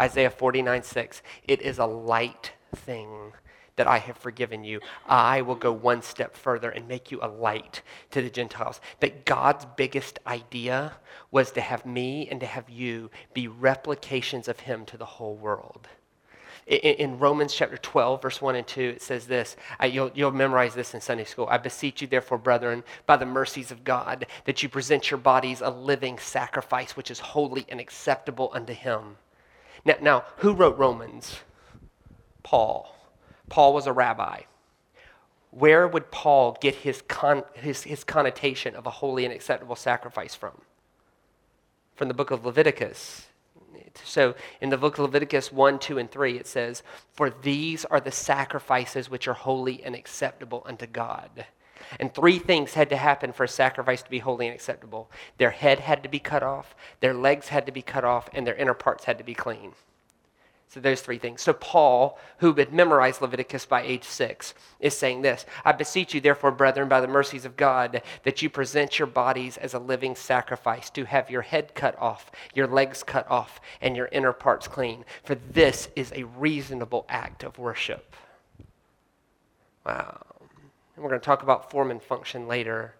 Isaiah 0.00 0.30
49 0.30 0.82
6, 0.82 1.22
it 1.46 1.60
is 1.60 1.78
a 1.78 1.86
light 1.86 2.52
thing 2.74 3.34
that 3.76 3.86
I 3.86 3.98
have 3.98 4.16
forgiven 4.16 4.64
you, 4.64 4.80
I 5.06 5.42
will 5.42 5.54
go 5.54 5.72
one 5.72 6.02
step 6.02 6.36
further 6.36 6.70
and 6.70 6.86
make 6.86 7.10
you 7.10 7.18
a 7.22 7.28
light 7.28 7.82
to 8.10 8.22
the 8.22 8.30
Gentiles. 8.30 8.80
That 9.00 9.24
God's 9.24 9.66
biggest 9.76 10.18
idea 10.26 10.94
was 11.30 11.50
to 11.52 11.60
have 11.60 11.84
me 11.84 12.28
and 12.30 12.40
to 12.40 12.46
have 12.46 12.70
you 12.70 13.10
be 13.32 13.48
replications 13.48 14.48
of 14.48 14.60
Him 14.60 14.84
to 14.86 14.96
the 14.96 15.04
whole 15.04 15.34
world. 15.34 15.88
In, 16.66 17.18
Romans 17.18 17.52
chapter 17.52 17.76
12, 17.76 18.22
verse 18.22 18.40
1 18.40 18.56
and 18.56 18.66
2, 18.66 18.80
it 18.80 19.02
says 19.02 19.26
this. 19.26 19.54
You'll, 19.86 20.10
you'll 20.14 20.30
memorize 20.30 20.74
this 20.74 20.94
in 20.94 21.00
Sunday 21.02 21.24
school. 21.24 21.46
I 21.50 21.58
beseech 21.58 22.00
you, 22.00 22.08
therefore, 22.08 22.38
brethren, 22.38 22.84
by 23.04 23.18
the 23.18 23.26
mercies 23.26 23.70
of 23.70 23.84
God, 23.84 24.26
that 24.46 24.62
you 24.62 24.70
present 24.70 25.10
your 25.10 25.18
bodies 25.18 25.60
a 25.60 25.68
living 25.68 26.18
sacrifice, 26.18 26.96
which 26.96 27.10
is 27.10 27.18
holy 27.18 27.66
and 27.68 27.80
acceptable 27.80 28.50
unto 28.54 28.72
Him 28.72 29.18
Now, 29.84 29.96
now 30.00 30.24
who 30.38 30.54
wrote 30.54 30.78
Romans? 30.78 31.40
Paul. 32.42 32.93
Paul 33.48 33.74
was 33.74 33.86
a 33.86 33.92
rabbi. 33.92 34.42
Where 35.50 35.86
would 35.86 36.10
Paul 36.10 36.58
get 36.60 36.74
his, 36.74 37.02
con- 37.02 37.44
his, 37.54 37.82
his 37.82 38.02
connotation 38.02 38.74
of 38.74 38.86
a 38.86 38.90
holy 38.90 39.24
and 39.24 39.32
acceptable 39.32 39.76
sacrifice 39.76 40.34
from? 40.34 40.60
From 41.94 42.08
the 42.08 42.14
book 42.14 42.30
of 42.30 42.44
Leviticus. 42.44 43.28
So 44.02 44.34
in 44.60 44.70
the 44.70 44.76
book 44.76 44.94
of 44.94 45.04
Leviticus 45.04 45.52
1, 45.52 45.78
2, 45.78 45.98
and 45.98 46.10
3, 46.10 46.38
it 46.38 46.46
says, 46.46 46.82
For 47.12 47.30
these 47.30 47.84
are 47.84 48.00
the 48.00 48.10
sacrifices 48.10 49.08
which 49.08 49.28
are 49.28 49.34
holy 49.34 49.84
and 49.84 49.94
acceptable 49.94 50.64
unto 50.66 50.86
God. 50.86 51.46
And 52.00 52.12
three 52.12 52.38
things 52.38 52.74
had 52.74 52.88
to 52.90 52.96
happen 52.96 53.32
for 53.32 53.44
a 53.44 53.48
sacrifice 53.48 54.02
to 54.02 54.10
be 54.10 54.18
holy 54.18 54.46
and 54.46 54.54
acceptable 54.54 55.10
their 55.38 55.50
head 55.50 55.80
had 55.80 56.02
to 56.02 56.08
be 56.08 56.18
cut 56.18 56.42
off, 56.42 56.74
their 57.00 57.14
legs 57.14 57.48
had 57.48 57.66
to 57.66 57.72
be 57.72 57.82
cut 57.82 58.04
off, 58.04 58.28
and 58.32 58.46
their 58.46 58.54
inner 58.54 58.74
parts 58.74 59.04
had 59.04 59.18
to 59.18 59.24
be 59.24 59.34
clean. 59.34 59.72
So 60.68 60.80
there's 60.80 61.02
three 61.02 61.18
things. 61.18 61.40
So 61.40 61.52
Paul, 61.52 62.18
who 62.38 62.52
had 62.54 62.72
memorized 62.72 63.22
Leviticus 63.22 63.64
by 63.64 63.82
age 63.82 64.02
six, 64.02 64.54
is 64.80 64.96
saying 64.96 65.22
this 65.22 65.46
I 65.64 65.70
beseech 65.72 66.14
you, 66.14 66.20
therefore, 66.20 66.50
brethren, 66.50 66.88
by 66.88 67.00
the 67.00 67.06
mercies 67.06 67.44
of 67.44 67.56
God, 67.56 68.02
that 68.24 68.42
you 68.42 68.50
present 68.50 68.98
your 68.98 69.06
bodies 69.06 69.56
as 69.56 69.74
a 69.74 69.78
living 69.78 70.16
sacrifice, 70.16 70.90
to 70.90 71.04
have 71.04 71.30
your 71.30 71.42
head 71.42 71.74
cut 71.74 71.96
off, 72.00 72.30
your 72.54 72.66
legs 72.66 73.04
cut 73.04 73.30
off, 73.30 73.60
and 73.80 73.96
your 73.96 74.08
inner 74.10 74.32
parts 74.32 74.66
clean. 74.66 75.04
For 75.22 75.36
this 75.36 75.88
is 75.94 76.12
a 76.12 76.24
reasonable 76.24 77.06
act 77.08 77.44
of 77.44 77.58
worship. 77.58 78.16
Wow. 79.86 80.26
And 80.96 81.04
we're 81.04 81.10
going 81.10 81.20
to 81.20 81.24
talk 81.24 81.42
about 81.42 81.70
form 81.70 81.90
and 81.90 82.02
function 82.02 82.48
later. 82.48 82.94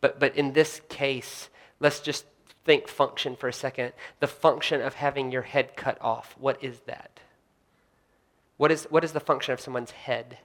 But, 0.00 0.20
but 0.20 0.36
in 0.36 0.52
this 0.52 0.80
case, 0.88 1.48
let's 1.80 2.00
just 2.00 2.26
think 2.66 2.88
function 2.88 3.36
for 3.36 3.48
a 3.48 3.52
second. 3.52 3.92
The 4.20 4.26
function 4.26 4.82
of 4.82 4.94
having 4.94 5.30
your 5.30 5.42
head 5.42 5.76
cut 5.76 5.96
off, 6.02 6.34
what 6.38 6.62
is 6.62 6.80
that? 6.80 7.20
What 8.58 8.72
is, 8.72 8.84
what 8.90 9.04
is 9.04 9.12
the 9.12 9.20
function 9.20 9.54
of 9.54 9.60
someone's 9.60 9.92
head? 9.92 10.38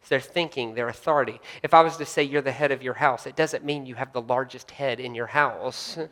It's 0.00 0.08
their 0.08 0.20
thinking, 0.20 0.74
their 0.74 0.88
authority. 0.88 1.40
If 1.62 1.74
I 1.74 1.82
was 1.82 1.96
to 1.96 2.06
say 2.06 2.22
you're 2.22 2.40
the 2.40 2.52
head 2.52 2.70
of 2.70 2.82
your 2.82 2.94
house, 2.94 3.26
it 3.26 3.36
doesn't 3.36 3.64
mean 3.64 3.84
you 3.84 3.96
have 3.96 4.12
the 4.12 4.22
largest 4.22 4.70
head 4.70 5.00
in 5.00 5.14
your 5.14 5.26
house. 5.26 5.98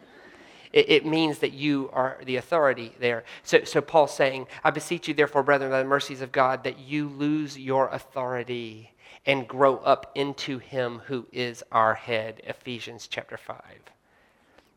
It, 0.72 0.88
it, 0.88 1.04
means 1.04 1.40
that 1.40 1.52
you 1.52 1.90
are 1.92 2.20
the 2.24 2.36
authority 2.36 2.94
there. 3.00 3.24
So, 3.42 3.64
so 3.64 3.80
Paul's 3.80 4.14
saying, 4.14 4.46
I 4.62 4.70
beseech 4.70 5.08
you, 5.08 5.14
therefore, 5.14 5.42
brethren, 5.42 5.72
by 5.72 5.82
the 5.82 5.88
mercies 5.88 6.20
of 6.20 6.30
God, 6.30 6.62
that 6.62 6.78
you 6.78 7.08
lose 7.08 7.58
your 7.58 7.88
authority 7.88 8.92
and 9.26 9.48
grow 9.48 9.78
up 9.78 10.12
into 10.14 10.58
him 10.58 11.02
who 11.06 11.26
is 11.32 11.64
our 11.72 11.94
head. 11.94 12.40
Ephesians 12.44 13.08
chapter 13.08 13.36
5. 13.36 13.58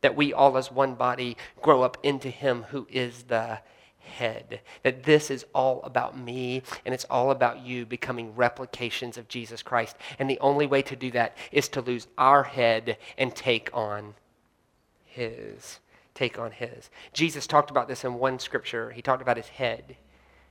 That 0.03 0.15
we 0.15 0.31
all 0.31 0.55
as 0.57 0.71
one 0.71 0.93
body 0.93 1.35
grow 1.61 1.81
up 1.81 1.97
into 2.03 2.29
him 2.29 2.65
who 2.69 2.87
is 2.91 3.23
the 3.23 3.59
head. 4.03 4.61
That 4.83 5.03
this 5.03 5.31
is 5.31 5.45
all 5.53 5.81
about 5.83 6.17
me 6.17 6.61
and 6.85 6.93
it's 6.93 7.05
all 7.05 7.31
about 7.31 7.65
you 7.65 7.85
becoming 7.85 8.35
replications 8.35 9.17
of 9.17 9.27
Jesus 9.27 9.63
Christ. 9.63 9.97
And 10.19 10.29
the 10.29 10.39
only 10.39 10.67
way 10.67 10.81
to 10.83 10.95
do 10.95 11.09
that 11.11 11.35
is 11.51 11.67
to 11.69 11.81
lose 11.81 12.07
our 12.17 12.43
head 12.43 12.97
and 13.17 13.35
take 13.35 13.69
on 13.73 14.13
his. 15.05 15.79
Take 16.13 16.37
on 16.37 16.51
his. 16.51 16.89
Jesus 17.13 17.47
talked 17.47 17.71
about 17.71 17.87
this 17.87 18.03
in 18.03 18.15
one 18.15 18.37
scripture. 18.37 18.91
He 18.91 19.01
talked 19.01 19.21
about 19.21 19.37
his 19.37 19.47
head. 19.47 19.97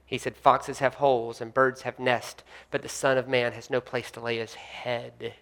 He 0.04 0.18
said, 0.18 0.36
Foxes 0.36 0.80
have 0.80 0.94
holes 0.94 1.40
and 1.40 1.54
birds 1.54 1.82
have 1.82 1.98
nests, 1.98 2.42
but 2.70 2.82
the 2.82 2.88
Son 2.88 3.16
of 3.16 3.28
Man 3.28 3.52
has 3.52 3.70
no 3.70 3.80
place 3.80 4.10
to 4.10 4.20
lay 4.20 4.38
his 4.38 4.54
head. 4.54 5.34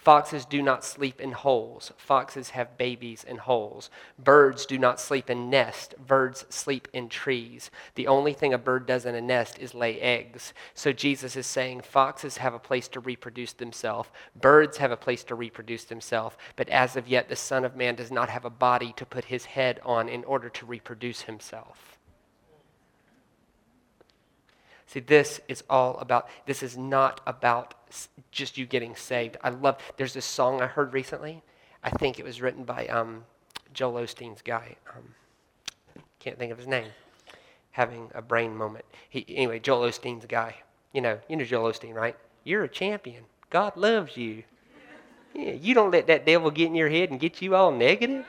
Foxes 0.00 0.44
do 0.44 0.62
not 0.62 0.84
sleep 0.84 1.20
in 1.20 1.32
holes. 1.32 1.92
Foxes 1.96 2.50
have 2.50 2.78
babies 2.78 3.24
in 3.24 3.36
holes. 3.36 3.90
Birds 4.16 4.64
do 4.64 4.78
not 4.78 5.00
sleep 5.00 5.28
in 5.28 5.50
nests. 5.50 5.92
Birds 6.06 6.46
sleep 6.48 6.86
in 6.92 7.08
trees. 7.08 7.70
The 7.96 8.06
only 8.06 8.32
thing 8.32 8.54
a 8.54 8.58
bird 8.58 8.86
does 8.86 9.04
in 9.04 9.16
a 9.16 9.20
nest 9.20 9.58
is 9.58 9.74
lay 9.74 10.00
eggs. 10.00 10.54
So 10.72 10.92
Jesus 10.92 11.34
is 11.34 11.46
saying 11.46 11.82
foxes 11.82 12.36
have 12.36 12.54
a 12.54 12.60
place 12.60 12.86
to 12.88 13.00
reproduce 13.00 13.52
themselves. 13.52 14.08
Birds 14.40 14.78
have 14.78 14.92
a 14.92 14.96
place 14.96 15.24
to 15.24 15.34
reproduce 15.34 15.84
themselves. 15.84 16.36
But 16.54 16.68
as 16.68 16.94
of 16.94 17.08
yet, 17.08 17.28
the 17.28 17.36
Son 17.36 17.64
of 17.64 17.76
Man 17.76 17.96
does 17.96 18.12
not 18.12 18.28
have 18.28 18.44
a 18.44 18.50
body 18.50 18.94
to 18.96 19.04
put 19.04 19.26
his 19.26 19.46
head 19.46 19.80
on 19.84 20.08
in 20.08 20.22
order 20.24 20.48
to 20.48 20.64
reproduce 20.64 21.22
himself. 21.22 21.97
See, 24.88 25.00
this 25.00 25.38
is 25.48 25.62
all 25.68 25.98
about, 25.98 26.28
this 26.46 26.62
is 26.62 26.78
not 26.78 27.20
about 27.26 27.74
just 28.32 28.56
you 28.56 28.64
getting 28.64 28.96
saved. 28.96 29.36
I 29.44 29.50
love, 29.50 29.76
there's 29.98 30.14
this 30.14 30.24
song 30.24 30.62
I 30.62 30.66
heard 30.66 30.94
recently. 30.94 31.42
I 31.84 31.90
think 31.90 32.18
it 32.18 32.24
was 32.24 32.40
written 32.40 32.64
by 32.64 32.86
um, 32.86 33.24
Joel 33.74 34.02
Osteen's 34.02 34.40
guy. 34.40 34.76
Um, 34.96 35.14
can't 36.20 36.38
think 36.38 36.50
of 36.52 36.58
his 36.58 36.66
name. 36.66 36.88
Having 37.72 38.10
a 38.14 38.22
brain 38.22 38.56
moment. 38.56 38.86
He, 39.10 39.26
anyway, 39.28 39.58
Joel 39.58 39.90
Osteen's 39.90 40.24
guy. 40.24 40.56
You 40.94 41.02
know, 41.02 41.18
you 41.28 41.36
know 41.36 41.44
Joel 41.44 41.70
Osteen, 41.70 41.94
right? 41.94 42.16
You're 42.44 42.64
a 42.64 42.68
champion. 42.68 43.24
God 43.50 43.76
loves 43.76 44.16
you. 44.16 44.42
Yeah, 45.34 45.52
you 45.52 45.74
don't 45.74 45.90
let 45.90 46.06
that 46.06 46.24
devil 46.24 46.50
get 46.50 46.66
in 46.66 46.74
your 46.74 46.88
head 46.88 47.10
and 47.10 47.20
get 47.20 47.42
you 47.42 47.54
all 47.54 47.72
negative. 47.72 48.24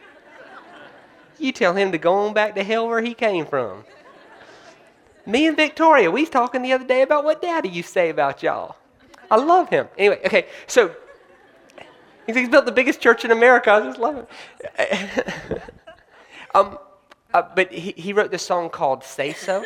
You 1.37 1.53
tell 1.53 1.73
him 1.73 1.93
to 1.93 1.97
go 1.97 2.13
on 2.15 2.33
back 2.33 2.55
to 2.55 2.63
hell 2.63 2.89
where 2.89 3.01
he 3.01 3.13
came 3.13 3.45
from. 3.45 3.85
Me 5.29 5.45
and 5.45 5.55
Victoria, 5.55 6.09
we 6.09 6.21
was 6.21 6.29
talking 6.31 6.63
the 6.63 6.73
other 6.73 6.85
day 6.85 7.03
about 7.03 7.23
what 7.23 7.39
Daddy 7.39 7.69
used 7.69 7.89
to 7.89 7.93
say 7.93 8.09
about 8.09 8.41
y'all. 8.41 8.75
I 9.29 9.35
love 9.35 9.69
him. 9.69 9.87
Anyway, 9.95 10.19
okay, 10.25 10.47
so 10.65 10.95
he's 12.25 12.49
built 12.49 12.65
the 12.65 12.71
biggest 12.71 12.99
church 12.99 13.23
in 13.25 13.29
America. 13.29 13.71
I 13.71 13.81
just 13.81 13.99
love 13.99 14.27
it. 14.79 15.61
um, 16.55 16.79
uh, 17.31 17.43
but 17.55 17.71
he, 17.71 17.91
he 17.91 18.11
wrote 18.11 18.31
this 18.31 18.41
song 18.41 18.71
called 18.71 19.03
"Say 19.03 19.33
So," 19.33 19.65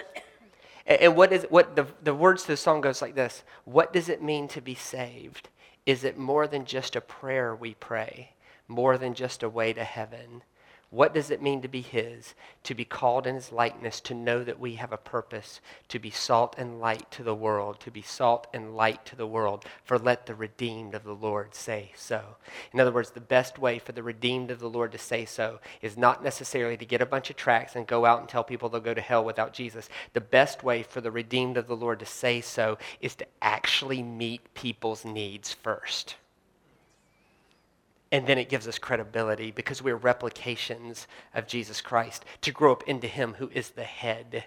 and 0.86 1.16
what 1.16 1.32
is 1.32 1.46
what 1.50 1.78
the 1.78 1.88
the 2.04 2.14
words 2.14 2.42
to 2.42 2.48
the 2.50 2.58
song 2.58 2.82
goes 2.82 3.02
like 3.02 3.16
this: 3.16 3.44
What 3.64 3.94
does 3.94 4.10
it 4.10 4.22
mean 4.22 4.50
to 4.50 4.60
be 4.60 4.76
saved? 4.76 5.48
Is 5.86 6.04
it 6.04 6.18
more 6.18 6.46
than 6.46 6.66
just 6.66 6.94
a 6.98 7.02
prayer 7.02 7.56
we 7.56 7.76
pray? 7.76 8.32
More 8.68 8.98
than 8.98 9.14
just 9.14 9.44
a 9.44 9.50
way 9.50 9.72
to 9.72 9.86
heaven? 9.86 10.44
What 10.94 11.16
does 11.16 11.32
it 11.32 11.42
mean 11.42 11.64
to 11.64 11.68
be 11.68 11.82
His, 11.82 12.36
to 12.62 12.76
be 12.76 12.86
called 12.86 13.26
in 13.26 13.34
His 13.34 13.52
likeness, 13.52 14.00
to 14.02 14.14
know 14.14 14.44
that 14.44 14.60
we 14.60 14.76
have 14.76 14.94
a 14.94 14.98
purpose, 14.98 15.60
to 15.88 15.98
be 15.98 16.12
salt 16.12 16.54
and 16.56 16.80
light 16.80 17.10
to 17.14 17.24
the 17.24 17.34
world, 17.34 17.80
to 17.80 17.90
be 17.90 18.04
salt 18.04 18.46
and 18.54 18.76
light 18.76 19.04
to 19.08 19.16
the 19.16 19.26
world? 19.26 19.66
For 19.84 19.98
let 19.98 20.28
the 20.28 20.36
redeemed 20.36 20.94
of 20.94 21.04
the 21.04 21.16
Lord 21.16 21.56
say 21.56 21.94
so. 21.96 22.36
In 22.72 22.80
other 22.80 22.92
words, 22.92 23.10
the 23.10 23.20
best 23.20 23.58
way 23.58 23.80
for 23.80 23.92
the 23.92 24.04
redeemed 24.04 24.52
of 24.52 24.60
the 24.60 24.70
Lord 24.70 24.92
to 24.92 25.00
say 25.00 25.26
so 25.26 25.60
is 25.82 25.98
not 25.98 26.24
necessarily 26.24 26.78
to 26.78 26.86
get 26.86 27.02
a 27.02 27.08
bunch 27.08 27.32
of 27.32 27.38
tracts 27.38 27.76
and 27.76 27.88
go 27.88 28.06
out 28.06 28.20
and 28.20 28.30
tell 28.30 28.44
people 28.44 28.70
they'll 28.70 28.80
go 28.80 28.94
to 28.94 29.02
hell 29.02 29.26
without 29.26 29.52
Jesus. 29.52 29.90
The 30.14 30.22
best 30.22 30.64
way 30.64 30.84
for 30.84 31.02
the 31.02 31.10
redeemed 31.10 31.58
of 31.58 31.66
the 31.66 31.76
Lord 31.76 32.02
to 32.02 32.06
say 32.06 32.40
so 32.40 32.78
is 33.02 33.16
to 33.16 33.26
actually 33.42 34.04
meet 34.04 34.54
people's 34.54 35.04
needs 35.04 35.54
first. 35.54 36.18
And 38.14 38.28
then 38.28 38.38
it 38.38 38.48
gives 38.48 38.68
us 38.68 38.78
credibility 38.78 39.50
because 39.50 39.82
we're 39.82 39.96
replications 39.96 41.08
of 41.34 41.48
Jesus 41.48 41.82
Christ 41.82 42.24
to 42.42 42.52
grow 42.52 42.72
up 42.72 42.84
into 42.84 43.08
Him 43.08 43.34
who 43.40 43.50
is 43.56 43.72
the 43.72 43.84
head. 43.84 44.46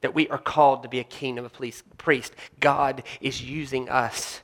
That 0.00 0.14
we 0.14 0.28
are 0.30 0.38
called 0.38 0.82
to 0.82 0.88
be 0.88 0.98
a 0.98 1.04
king 1.04 1.38
of 1.38 1.44
a 1.44 1.72
priest. 1.98 2.32
God 2.58 3.02
is 3.20 3.42
using 3.42 3.90
us 3.90 4.40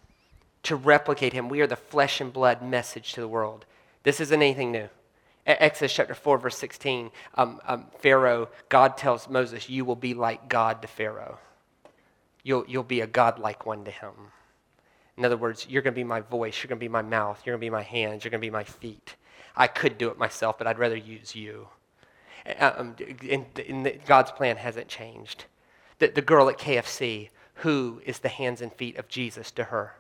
to 0.65 0.77
replicate 0.77 1.33
Him. 1.33 1.49
We 1.49 1.63
are 1.63 1.67
the 1.67 1.77
flesh 1.77 2.21
and 2.21 2.31
blood 2.31 2.61
message 2.63 3.15
to 3.15 3.23
the 3.23 3.29
world. 3.29 3.65
This 4.03 4.21
isn't 4.21 4.43
anything 4.43 4.71
new. 4.71 4.91
Exodus 5.47 5.95
chapter 5.95 6.15
4, 6.15 6.37
verse 6.37 6.59
16, 6.59 7.11
um, 7.37 7.59
um, 7.67 7.87
Pharaoh, 8.01 8.51
God 8.69 8.99
tells 8.99 9.31
Moses, 9.31 9.71
You 9.71 9.87
will 9.87 9.97
be 9.97 10.13
like 10.13 10.51
God 10.51 10.83
to 10.83 10.89
Pharaoh. 10.89 11.39
You'll, 12.45 12.67
you'll 12.69 12.83
be 12.83 13.01
a 13.01 13.07
God 13.07 13.39
like 13.39 13.65
one 13.65 13.85
to 13.87 13.91
him. 13.91 14.13
In 15.23 15.27
other 15.27 15.37
words, 15.37 15.69
you're 15.71 15.83
going 15.83 15.95
to 15.95 16.01
be 16.01 16.03
my 16.03 16.19
voice, 16.19 16.61
you're 16.61 16.69
going 16.69 16.81
to 16.81 16.85
be 16.85 16.89
my 16.89 17.01
mouth, 17.01 17.41
you're 17.45 17.53
going 17.53 17.61
to 17.61 17.65
be 17.65 17.71
my 17.71 17.85
hands, 17.85 18.25
you're 18.25 18.31
going 18.33 18.41
to 18.41 18.45
be 18.45 18.51
my 18.51 18.65
feet. 18.65 19.15
I 19.55 19.69
could 19.69 19.97
do 19.97 20.09
it 20.09 20.19
myself, 20.19 20.59
but 20.59 20.67
I'd 20.67 20.81
rather 20.81 20.97
use 20.97 21.37
you. 21.37 21.69
Um, 22.59 22.97
and, 23.31 24.01
God's 24.05 24.33
plan 24.33 24.57
hasn't 24.57 24.89
changed. 24.89 25.45
The, 26.01 26.09
the 26.09 26.23
girl 26.23 26.49
at 26.49 26.59
KFC, 26.59 27.29
who 27.55 28.03
is 28.05 28.19
the 28.19 28.31
hands 28.31 28.61
and 28.61 28.73
feet 28.73 28.97
of 28.97 29.07
Jesus 29.07 29.53
to 29.53 29.63
her? 29.63 29.95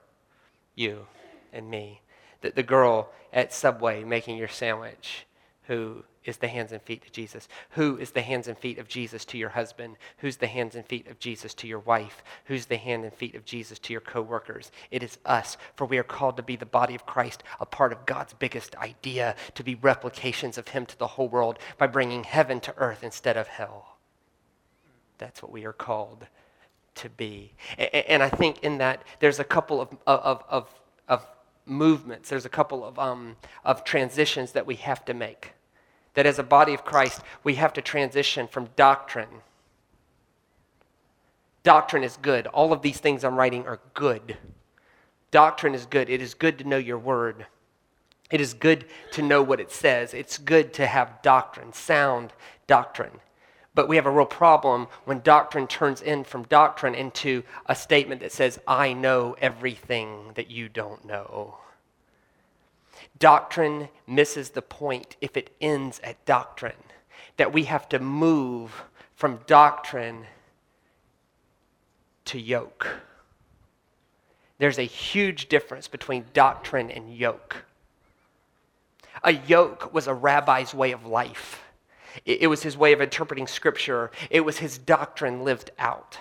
You 0.74 1.06
and 1.52 1.70
me. 1.70 2.00
The, 2.40 2.50
the 2.50 2.64
girl 2.64 3.12
at 3.32 3.52
Subway 3.52 4.02
making 4.02 4.38
your 4.38 4.48
sandwich, 4.48 5.28
who 5.68 6.02
is 6.24 6.36
the 6.36 6.48
hands 6.48 6.70
and 6.72 6.80
feet 6.82 7.04
of 7.04 7.12
Jesus? 7.12 7.48
Who 7.70 7.96
is 7.96 8.12
the 8.12 8.22
hands 8.22 8.46
and 8.46 8.56
feet 8.56 8.78
of 8.78 8.86
Jesus 8.86 9.24
to 9.26 9.38
your 9.38 9.48
husband? 9.48 9.96
Who's 10.18 10.36
the 10.36 10.46
hands 10.46 10.76
and 10.76 10.86
feet 10.86 11.08
of 11.08 11.18
Jesus 11.18 11.52
to 11.54 11.66
your 11.66 11.80
wife? 11.80 12.22
Who's 12.44 12.66
the 12.66 12.76
hand 12.76 13.04
and 13.04 13.12
feet 13.12 13.34
of 13.34 13.44
Jesus 13.44 13.78
to 13.80 13.92
your 13.92 14.00
coworkers? 14.00 14.70
It 14.90 15.02
is 15.02 15.18
us, 15.26 15.56
for 15.74 15.84
we 15.84 15.98
are 15.98 16.04
called 16.04 16.36
to 16.36 16.42
be 16.42 16.54
the 16.54 16.64
body 16.66 16.94
of 16.94 17.06
Christ, 17.06 17.42
a 17.58 17.66
part 17.66 17.92
of 17.92 18.06
God's 18.06 18.34
biggest 18.34 18.76
idea, 18.76 19.34
to 19.54 19.64
be 19.64 19.74
replications 19.74 20.58
of 20.58 20.68
Him 20.68 20.86
to 20.86 20.98
the 20.98 21.08
whole 21.08 21.28
world 21.28 21.58
by 21.76 21.88
bringing 21.88 22.22
heaven 22.22 22.60
to 22.60 22.74
earth 22.76 23.02
instead 23.02 23.36
of 23.36 23.48
hell. 23.48 23.96
That's 25.18 25.42
what 25.42 25.52
we 25.52 25.64
are 25.64 25.72
called 25.72 26.26
to 26.96 27.08
be. 27.08 27.54
And 27.78 28.22
I 28.22 28.28
think 28.28 28.62
in 28.62 28.78
that 28.78 29.02
there's 29.18 29.40
a 29.40 29.44
couple 29.44 29.80
of, 29.80 29.88
of, 30.06 30.44
of, 30.48 30.80
of 31.08 31.26
movements, 31.66 32.28
there's 32.28 32.44
a 32.44 32.50
couple 32.50 32.84
of, 32.84 32.98
um, 32.98 33.36
of 33.64 33.82
transitions 33.82 34.52
that 34.52 34.66
we 34.66 34.76
have 34.76 35.04
to 35.06 35.14
make 35.14 35.52
that 36.14 36.26
as 36.26 36.38
a 36.38 36.44
body 36.44 36.74
of 36.74 36.84
Christ, 36.84 37.22
we 37.42 37.54
have 37.54 37.72
to 37.74 37.82
transition 37.82 38.46
from 38.46 38.68
doctrine. 38.76 39.42
Doctrine 41.62 42.02
is 42.02 42.16
good. 42.16 42.46
All 42.48 42.72
of 42.72 42.82
these 42.82 42.98
things 42.98 43.24
I'm 43.24 43.36
writing 43.36 43.66
are 43.66 43.80
good. 43.94 44.36
Doctrine 45.30 45.74
is 45.74 45.86
good. 45.86 46.10
It 46.10 46.20
is 46.20 46.34
good 46.34 46.58
to 46.58 46.64
know 46.68 46.76
your 46.76 46.98
word. 46.98 47.46
It 48.30 48.40
is 48.40 48.54
good 48.54 48.86
to 49.12 49.22
know 49.22 49.42
what 49.42 49.60
it 49.60 49.70
says. 49.70 50.14
It's 50.14 50.38
good 50.38 50.72
to 50.74 50.86
have 50.86 51.22
doctrine, 51.22 51.72
sound 51.72 52.32
doctrine. 52.66 53.20
But 53.74 53.88
we 53.88 53.96
have 53.96 54.06
a 54.06 54.10
real 54.10 54.26
problem 54.26 54.88
when 55.04 55.20
doctrine 55.20 55.66
turns 55.66 56.02
in 56.02 56.24
from 56.24 56.42
doctrine 56.44 56.94
into 56.94 57.42
a 57.66 57.74
statement 57.74 58.20
that 58.20 58.32
says, 58.32 58.58
I 58.66 58.92
know 58.92 59.36
everything 59.40 60.32
that 60.34 60.50
you 60.50 60.68
don't 60.68 61.04
know. 61.04 61.58
Doctrine 63.18 63.88
misses 64.06 64.50
the 64.50 64.62
point 64.62 65.16
if 65.20 65.36
it 65.36 65.54
ends 65.60 66.00
at 66.02 66.24
doctrine, 66.24 66.72
that 67.36 67.52
we 67.52 67.64
have 67.64 67.88
to 67.90 67.98
move 67.98 68.84
from 69.14 69.40
doctrine 69.46 70.26
to 72.26 72.38
yoke. 72.38 72.88
There's 74.58 74.78
a 74.78 74.82
huge 74.82 75.48
difference 75.48 75.88
between 75.88 76.26
doctrine 76.32 76.90
and 76.90 77.14
yoke. 77.14 77.64
A 79.24 79.32
yoke 79.32 79.92
was 79.92 80.06
a 80.06 80.14
rabbi's 80.14 80.74
way 80.74 80.92
of 80.92 81.06
life. 81.06 81.62
It, 82.24 82.48
was 82.48 82.62
his 82.62 82.76
way 82.76 82.92
of 82.92 83.00
interpreting 83.00 83.46
scripture. 83.46 84.10
It 84.30 84.40
was 84.40 84.58
his 84.58 84.76
doctrine 84.78 85.44
lived 85.44 85.70
out. 85.78 86.18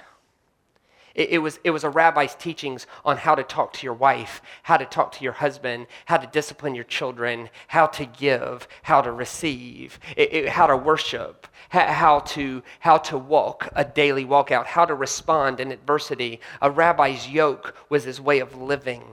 It, 1.15 1.29
it, 1.31 1.37
was, 1.39 1.59
it 1.63 1.71
was 1.71 1.83
a 1.83 1.89
rabbi's 1.89 2.35
teachings 2.35 2.87
on 3.03 3.17
how 3.17 3.35
to 3.35 3.43
talk 3.43 3.73
to 3.73 3.85
your 3.85 3.93
wife, 3.93 4.41
how 4.63 4.77
to 4.77 4.85
talk 4.85 5.11
to 5.13 5.23
your 5.23 5.33
husband, 5.33 5.87
how 6.05 6.17
to 6.17 6.27
discipline 6.27 6.75
your 6.75 6.83
children, 6.85 7.49
how 7.67 7.87
to 7.87 8.05
give, 8.05 8.67
how 8.83 9.01
to 9.01 9.11
receive, 9.11 9.99
it, 10.15 10.49
how 10.49 10.67
to 10.67 10.77
worship, 10.77 11.47
how 11.69 12.19
to, 12.19 12.63
how 12.79 12.97
to 12.97 13.17
walk 13.17 13.69
a 13.75 13.83
daily 13.83 14.25
walk 14.25 14.51
out, 14.51 14.67
how 14.67 14.85
to 14.85 14.95
respond 14.95 15.59
in 15.59 15.71
adversity. 15.71 16.39
A 16.61 16.71
rabbi's 16.71 17.27
yoke 17.27 17.75
was 17.89 18.03
his 18.03 18.21
way 18.21 18.39
of 18.39 18.55
living. 18.55 19.03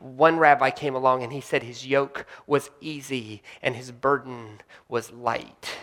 One 0.00 0.38
rabbi 0.38 0.70
came 0.70 0.94
along 0.94 1.22
and 1.22 1.32
he 1.32 1.40
said 1.40 1.62
his 1.62 1.86
yoke 1.86 2.26
was 2.46 2.70
easy 2.80 3.42
and 3.62 3.76
his 3.76 3.92
burden 3.92 4.60
was 4.88 5.12
light. 5.12 5.76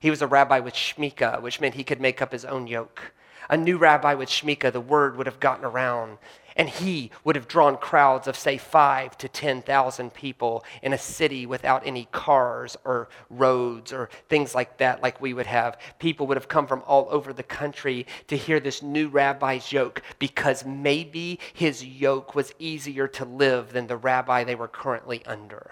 He 0.00 0.10
was 0.10 0.22
a 0.22 0.26
rabbi 0.26 0.60
with 0.60 0.74
shmika, 0.74 1.40
which 1.42 1.60
meant 1.60 1.74
he 1.74 1.84
could 1.84 2.00
make 2.00 2.22
up 2.22 2.32
his 2.32 2.44
own 2.44 2.66
yoke. 2.66 3.12
A 3.48 3.56
new 3.56 3.78
rabbi 3.78 4.14
with 4.14 4.28
shmika, 4.28 4.72
the 4.72 4.80
word 4.80 5.16
would 5.16 5.26
have 5.26 5.40
gotten 5.40 5.64
around 5.64 6.18
and 6.58 6.68
he 6.68 7.12
would 7.22 7.36
have 7.36 7.46
drawn 7.46 7.76
crowds 7.76 8.26
of, 8.26 8.36
say, 8.36 8.58
five 8.58 9.16
to 9.18 9.28
10,000 9.28 10.12
people 10.12 10.64
in 10.82 10.92
a 10.92 10.98
city 10.98 11.46
without 11.46 11.86
any 11.86 12.08
cars 12.10 12.76
or 12.84 13.08
roads 13.30 13.92
or 13.92 14.10
things 14.28 14.56
like 14.56 14.76
that, 14.78 15.00
like 15.00 15.20
we 15.20 15.32
would 15.32 15.46
have. 15.46 15.78
People 16.00 16.26
would 16.26 16.36
have 16.36 16.48
come 16.48 16.66
from 16.66 16.82
all 16.84 17.06
over 17.10 17.32
the 17.32 17.44
country 17.44 18.06
to 18.26 18.36
hear 18.36 18.58
this 18.58 18.82
new 18.82 19.06
rabbi's 19.06 19.72
yoke 19.72 20.02
because 20.18 20.64
maybe 20.64 21.38
his 21.54 21.84
yoke 21.84 22.34
was 22.34 22.52
easier 22.58 23.06
to 23.06 23.24
live 23.24 23.72
than 23.72 23.86
the 23.86 23.96
rabbi 23.96 24.42
they 24.42 24.56
were 24.56 24.68
currently 24.68 25.24
under. 25.26 25.70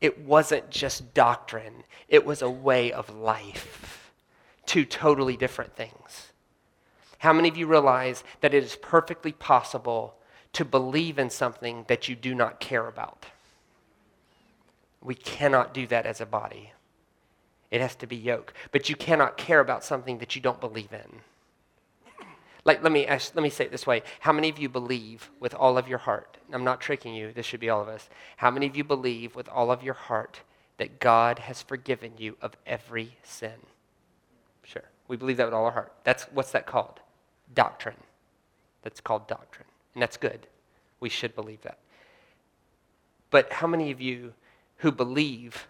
It 0.00 0.20
wasn't 0.20 0.70
just 0.70 1.14
doctrine, 1.14 1.82
it 2.08 2.24
was 2.24 2.42
a 2.42 2.50
way 2.50 2.92
of 2.92 3.12
life. 3.12 4.01
Two 4.66 4.84
totally 4.84 5.36
different 5.36 5.76
things. 5.76 6.32
How 7.18 7.32
many 7.32 7.48
of 7.48 7.56
you 7.56 7.66
realize 7.66 8.24
that 8.40 8.54
it 8.54 8.64
is 8.64 8.76
perfectly 8.76 9.32
possible 9.32 10.16
to 10.54 10.64
believe 10.64 11.18
in 11.18 11.30
something 11.30 11.84
that 11.88 12.08
you 12.08 12.16
do 12.16 12.34
not 12.34 12.60
care 12.60 12.86
about? 12.86 13.26
We 15.00 15.14
cannot 15.14 15.74
do 15.74 15.86
that 15.88 16.06
as 16.06 16.20
a 16.20 16.26
body. 16.26 16.72
It 17.70 17.80
has 17.80 17.94
to 17.96 18.06
be 18.06 18.16
yoke. 18.16 18.52
But 18.70 18.88
you 18.88 18.96
cannot 18.96 19.36
care 19.36 19.60
about 19.60 19.84
something 19.84 20.18
that 20.18 20.36
you 20.36 20.42
don't 20.42 20.60
believe 20.60 20.92
in. 20.92 21.20
Like, 22.64 22.82
let 22.82 22.92
me, 22.92 23.06
ask, 23.06 23.34
let 23.34 23.42
me 23.42 23.50
say 23.50 23.64
it 23.64 23.72
this 23.72 23.86
way. 23.86 24.02
How 24.20 24.32
many 24.32 24.48
of 24.48 24.58
you 24.58 24.68
believe 24.68 25.30
with 25.40 25.54
all 25.54 25.76
of 25.76 25.88
your 25.88 25.98
heart? 25.98 26.36
I'm 26.52 26.64
not 26.64 26.80
tricking 26.80 27.14
you, 27.14 27.32
this 27.32 27.46
should 27.46 27.60
be 27.60 27.70
all 27.70 27.82
of 27.82 27.88
us. 27.88 28.08
How 28.36 28.50
many 28.50 28.66
of 28.66 28.76
you 28.76 28.84
believe 28.84 29.34
with 29.34 29.48
all 29.48 29.72
of 29.72 29.82
your 29.82 29.94
heart 29.94 30.40
that 30.76 31.00
God 31.00 31.40
has 31.40 31.62
forgiven 31.62 32.12
you 32.18 32.36
of 32.40 32.56
every 32.64 33.16
sin? 33.24 33.66
We 35.12 35.18
believe 35.18 35.36
that 35.36 35.44
with 35.44 35.52
all 35.52 35.66
our 35.66 35.72
heart. 35.72 35.92
That's 36.04 36.22
what's 36.32 36.52
that 36.52 36.64
called? 36.64 37.00
doctrine. 37.54 37.98
That's 38.80 38.98
called 38.98 39.28
doctrine. 39.28 39.68
And 39.92 40.00
that's 40.00 40.16
good. 40.16 40.46
We 41.00 41.10
should 41.10 41.34
believe 41.34 41.60
that. 41.64 41.76
But 43.28 43.52
how 43.52 43.66
many 43.66 43.90
of 43.90 44.00
you 44.00 44.32
who 44.78 44.90
believe 44.90 45.68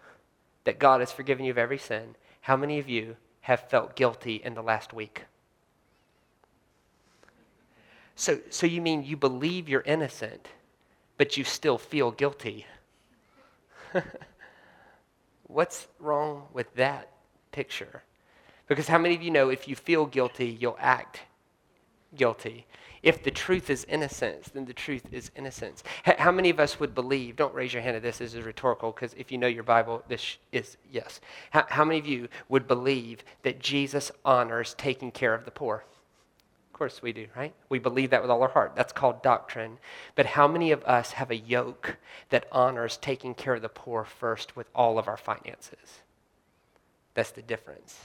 that 0.63 0.79
God 0.79 1.01
has 1.01 1.11
forgiven 1.11 1.43
you 1.43 1.51
of 1.51 1.57
every 1.57 1.77
sin, 1.77 2.15
how 2.39 2.55
many 2.55 2.79
of 2.79 2.87
you 2.87 3.17
have 3.41 3.69
felt 3.69 3.97
guilty 3.97 4.35
in 4.35 4.53
the 4.53 4.63
last 4.63 4.93
week? 4.93 5.23
So, 8.15 8.39
so 8.49 8.65
you 8.65 8.79
mean 8.79 9.03
you 9.03 9.17
believe 9.17 9.67
you're 9.67 9.81
innocent, 9.81 10.47
but 11.17 11.35
you 11.35 11.43
still 11.43 11.77
feel 11.77 12.11
guilty? 12.11 12.65
What's 15.47 15.89
wrong 15.99 16.47
with 16.53 16.73
that 16.75 17.09
picture? 17.51 18.03
Because 18.67 18.87
how 18.87 18.97
many 18.97 19.15
of 19.15 19.21
you 19.21 19.31
know 19.31 19.49
if 19.49 19.67
you 19.67 19.75
feel 19.75 20.05
guilty, 20.05 20.57
you'll 20.59 20.77
act 20.79 21.21
guilty. 22.15 22.65
If 23.01 23.21
the 23.21 23.31
truth 23.31 23.69
is 23.69 23.85
innocence, 23.89 24.49
then 24.53 24.65
the 24.65 24.73
truth 24.73 25.05
is 25.11 25.29
innocence. 25.35 25.83
How 26.03 26.31
many 26.31 26.49
of 26.49 26.59
us 26.59 26.79
would 26.79 26.95
believe? 26.95 27.35
Don't 27.35 27.53
raise 27.53 27.73
your 27.73 27.81
hand 27.81 27.97
at 27.97 28.01
this. 28.01 28.19
This 28.19 28.33
is 28.33 28.43
rhetorical 28.43 28.91
because 28.91 29.13
if 29.15 29.29
you 29.29 29.37
know 29.37 29.47
your 29.47 29.63
Bible, 29.63 30.03
this 30.07 30.37
is 30.53 30.77
yes. 30.89 31.19
How, 31.51 31.65
how 31.67 31.83
many 31.83 31.99
of 31.99 32.07
you 32.07 32.29
would 32.47 32.65
believe 32.65 33.25
that 33.41 33.59
Jesus 33.59 34.09
honors 34.23 34.73
taking 34.75 35.11
care 35.11 35.33
of 35.33 35.43
the 35.43 35.51
poor? 35.51 35.83
Of 36.71 36.77
course 36.77 37.01
we 37.01 37.11
do, 37.11 37.27
right? 37.35 37.53
We 37.67 37.77
believe 37.77 38.09
that 38.11 38.21
with 38.21 38.31
all 38.31 38.41
our 38.41 38.49
heart. 38.49 38.71
That's 38.73 38.93
called 38.93 39.21
doctrine. 39.21 39.79
But 40.15 40.25
how 40.25 40.47
many 40.47 40.71
of 40.71 40.81
us 40.85 41.11
have 41.11 41.29
a 41.29 41.35
yoke 41.35 41.97
that 42.29 42.47
honors 42.53 42.95
taking 42.95 43.35
care 43.35 43.55
of 43.55 43.61
the 43.61 43.69
poor 43.69 44.05
first 44.05 44.55
with 44.55 44.69
all 44.73 44.97
of 44.97 45.09
our 45.09 45.17
finances? 45.17 46.01
That's 47.15 47.31
the 47.31 47.41
difference 47.41 47.99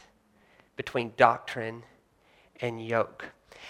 between 0.79 1.12
doctrine 1.17 1.83
and 2.62 2.83
yoke. 2.87 3.27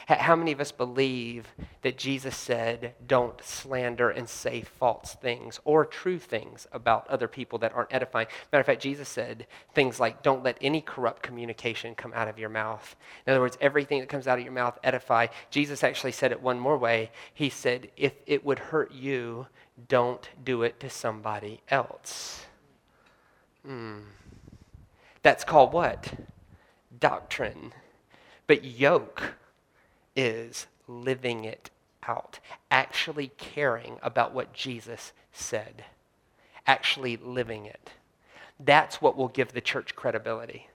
How 0.07 0.37
many 0.37 0.53
of 0.53 0.61
us 0.61 0.71
believe 0.71 1.49
that 1.83 1.97
Jesus 1.97 2.37
said, 2.37 2.95
don't 3.07 3.43
slander 3.43 4.11
and 4.11 4.29
say 4.29 4.61
false 4.61 5.17
things 5.21 5.59
or 5.65 5.87
true 5.87 6.19
things 6.19 6.67
about 6.71 7.09
other 7.09 7.27
people 7.27 7.59
that 7.61 7.75
aren't 7.75 7.93
edifying? 7.93 8.27
Matter 8.53 8.61
of 8.61 8.67
fact, 8.67 8.83
Jesus 8.83 9.09
said 9.09 9.47
things 9.75 9.99
like, 9.99 10.23
don't 10.23 10.45
let 10.45 10.59
any 10.61 10.83
corrupt 10.83 11.23
communication 11.23 11.95
come 11.95 12.13
out 12.15 12.29
of 12.29 12.39
your 12.39 12.51
mouth. 12.51 12.95
In 13.27 13.33
other 13.33 13.41
words, 13.41 13.57
everything 13.61 14.01
that 14.01 14.11
comes 14.11 14.29
out 14.29 14.39
of 14.39 14.45
your 14.45 14.53
mouth 14.53 14.79
edify. 14.85 15.29
Jesus 15.51 15.83
actually 15.83 16.13
said 16.13 16.31
it 16.31 16.43
one 16.43 16.61
more 16.61 16.77
way. 16.77 17.11
He 17.33 17.49
said, 17.49 17.91
if 17.97 18.13
it 18.27 18.45
would 18.45 18.59
hurt 18.59 18.93
you, 18.93 19.47
don't 19.89 20.29
do 20.45 20.63
it 20.63 20.79
to 20.81 20.91
somebody 20.91 21.63
else. 21.71 22.45
Hmm. 23.65 24.01
That's 25.23 25.45
called 25.45 25.73
what? 25.73 26.13
Doctrine. 26.99 27.73
But 28.47 28.65
yoke 28.65 29.35
is 30.17 30.67
living 30.87 31.45
it 31.45 31.71
out, 32.07 32.39
actually 32.71 33.29
caring 33.37 33.99
about 34.03 34.33
what 34.33 34.53
Jesus 34.53 35.13
said, 35.33 35.85
actually 36.67 37.17
living 37.17 37.67
it. 37.67 37.91
That's 38.59 39.01
what 39.01 39.17
will 39.17 39.29
give 39.29 39.53
the 39.53 39.61
church 39.61 39.95
credibility. 39.95 40.69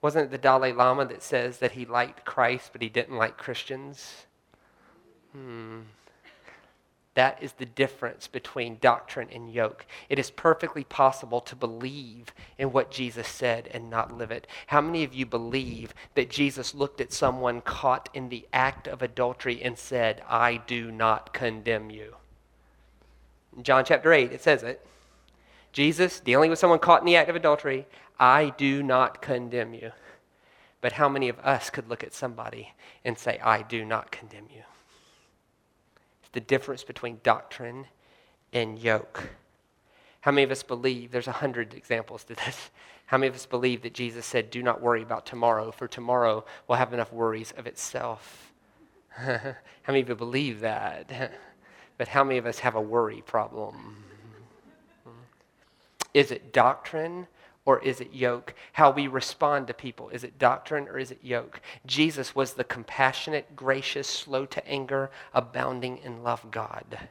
Wasn't 0.00 0.26
it 0.26 0.30
the 0.30 0.38
Dalai 0.38 0.72
Lama 0.72 1.04
that 1.06 1.22
says 1.22 1.58
that 1.58 1.72
he 1.72 1.84
liked 1.84 2.24
Christ, 2.24 2.70
but 2.72 2.80
he 2.80 2.88
didn't 2.88 3.16
like 3.16 3.36
Christians? 3.36 4.26
Hmm. 5.32 5.80
That 7.14 7.42
is 7.42 7.52
the 7.54 7.66
difference 7.66 8.28
between 8.28 8.78
doctrine 8.80 9.28
and 9.32 9.52
yoke. 9.52 9.84
It 10.08 10.18
is 10.18 10.30
perfectly 10.30 10.84
possible 10.84 11.40
to 11.40 11.56
believe 11.56 12.32
in 12.56 12.72
what 12.72 12.92
Jesus 12.92 13.26
said 13.26 13.68
and 13.72 13.90
not 13.90 14.16
live 14.16 14.30
it. 14.30 14.46
How 14.68 14.80
many 14.80 15.02
of 15.02 15.12
you 15.12 15.26
believe 15.26 15.92
that 16.14 16.30
Jesus 16.30 16.74
looked 16.74 17.00
at 17.00 17.12
someone 17.12 17.62
caught 17.62 18.08
in 18.14 18.28
the 18.28 18.46
act 18.52 18.86
of 18.86 19.02
adultery 19.02 19.60
and 19.60 19.76
said, 19.76 20.22
I 20.28 20.58
do 20.58 20.92
not 20.92 21.32
condemn 21.32 21.90
you? 21.90 22.14
In 23.56 23.64
John 23.64 23.84
chapter 23.84 24.12
8, 24.12 24.30
it 24.30 24.42
says 24.42 24.62
it. 24.62 24.86
Jesus, 25.72 26.20
dealing 26.20 26.50
with 26.50 26.58
someone 26.60 26.78
caught 26.78 27.00
in 27.00 27.06
the 27.06 27.16
act 27.16 27.28
of 27.28 27.36
adultery, 27.36 27.86
I 28.20 28.50
do 28.56 28.82
not 28.84 29.20
condemn 29.20 29.74
you. 29.74 29.90
But 30.80 30.92
how 30.92 31.08
many 31.08 31.28
of 31.28 31.38
us 31.40 31.70
could 31.70 31.88
look 31.88 32.04
at 32.04 32.14
somebody 32.14 32.72
and 33.04 33.18
say, 33.18 33.40
I 33.42 33.62
do 33.62 33.84
not 33.84 34.12
condemn 34.12 34.46
you? 34.54 34.62
The 36.32 36.40
difference 36.40 36.84
between 36.84 37.20
doctrine 37.22 37.86
and 38.52 38.78
yoke. 38.78 39.30
How 40.22 40.30
many 40.30 40.44
of 40.44 40.50
us 40.50 40.62
believe, 40.62 41.10
there's 41.10 41.28
a 41.28 41.32
hundred 41.32 41.74
examples 41.74 42.24
to 42.24 42.34
this. 42.34 42.70
How 43.06 43.18
many 43.18 43.28
of 43.28 43.34
us 43.34 43.46
believe 43.46 43.82
that 43.82 43.92
Jesus 43.92 44.24
said, 44.24 44.52
Do 44.52 44.62
not 44.62 44.80
worry 44.80 45.02
about 45.02 45.26
tomorrow, 45.26 45.72
for 45.72 45.88
tomorrow 45.88 46.44
will 46.68 46.76
have 46.76 46.92
enough 46.92 47.12
worries 47.12 47.52
of 47.56 47.66
itself? 47.66 48.52
how 49.16 49.54
many 49.88 50.00
of 50.00 50.08
you 50.08 50.14
believe 50.14 50.60
that? 50.60 51.32
but 51.98 52.06
how 52.06 52.22
many 52.22 52.38
of 52.38 52.46
us 52.46 52.60
have 52.60 52.76
a 52.76 52.80
worry 52.80 53.22
problem? 53.26 54.04
Is 56.14 56.30
it 56.30 56.52
doctrine 56.52 57.26
or 57.64 57.78
is 57.80 58.00
it 58.00 58.12
yoke? 58.12 58.54
How 58.72 58.90
we 58.90 59.06
respond 59.06 59.66
to 59.66 59.74
people. 59.74 60.08
Is 60.08 60.24
it 60.24 60.38
doctrine 60.38 60.88
or 60.88 60.98
is 60.98 61.10
it 61.10 61.18
yoke? 61.22 61.60
Jesus 61.86 62.34
was 62.34 62.54
the 62.54 62.64
compassionate, 62.64 63.54
gracious, 63.54 64.08
slow 64.08 64.46
to 64.46 64.66
anger, 64.66 65.10
abounding 65.34 65.98
in 65.98 66.22
love 66.22 66.50
God. 66.50 67.08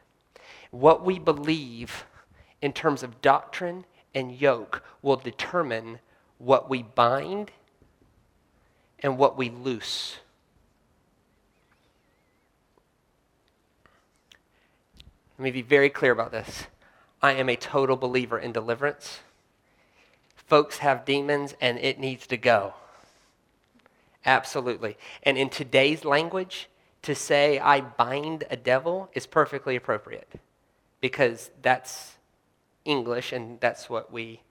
What 0.72 1.06
we 1.06 1.20
believe 1.20 2.06
in 2.62 2.74
terms 2.74 3.04
of 3.04 3.22
doctrine 3.22 3.86
and 4.14 4.40
yoke 4.40 4.84
will 5.02 5.16
determine 5.16 6.00
what 6.38 6.70
we 6.70 6.84
bind 6.84 7.52
and 9.00 9.18
what 9.18 9.38
we 9.38 9.50
loose. 9.50 10.18
Let 15.38 15.44
me 15.44 15.52
be 15.52 15.62
very 15.62 15.90
clear 15.90 16.12
about 16.12 16.32
this. 16.32 16.68
I 17.22 17.34
am 17.34 17.50
a 17.50 17.56
total 17.56 17.96
believer 17.96 18.38
in 18.38 18.52
deliverance. 18.52 19.22
Folks 20.50 20.80
have 20.80 21.06
demons 21.06 21.56
and 21.62 21.78
it 21.78 22.00
needs 22.00 22.26
to 22.28 22.36
go. 22.36 22.74
Absolutely. 24.26 24.98
And 25.22 25.38
in 25.38 25.50
today's 25.50 26.04
language, 26.04 26.68
to 27.04 27.14
say 27.14 27.60
I 27.60 27.82
bind 27.82 28.46
a 28.50 28.58
devil 28.58 29.10
is 29.14 29.28
perfectly 29.28 29.76
appropriate 29.76 30.28
because 31.02 31.52
that's 31.62 32.18
English 32.84 33.32
and 33.32 33.60
that's 33.60 33.90
what 33.90 34.12
we 34.12 34.42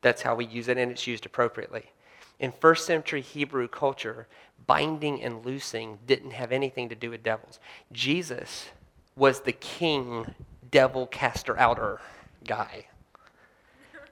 that's 0.00 0.22
how 0.22 0.34
we 0.34 0.44
use 0.44 0.66
it 0.66 0.76
and 0.76 0.90
it's 0.90 1.06
used 1.06 1.24
appropriately. 1.24 1.92
In 2.40 2.50
first 2.50 2.84
century 2.84 3.20
Hebrew 3.20 3.68
culture, 3.68 4.26
binding 4.66 5.22
and 5.22 5.46
loosing 5.46 6.00
didn't 6.08 6.32
have 6.32 6.50
anything 6.50 6.88
to 6.88 6.96
do 6.96 7.10
with 7.10 7.22
devils. 7.22 7.60
Jesus 7.92 8.70
was 9.14 9.40
the 9.40 9.52
king 9.52 10.34
devil 10.72 11.06
caster 11.06 11.56
outer 11.56 12.00
guy. 12.44 12.86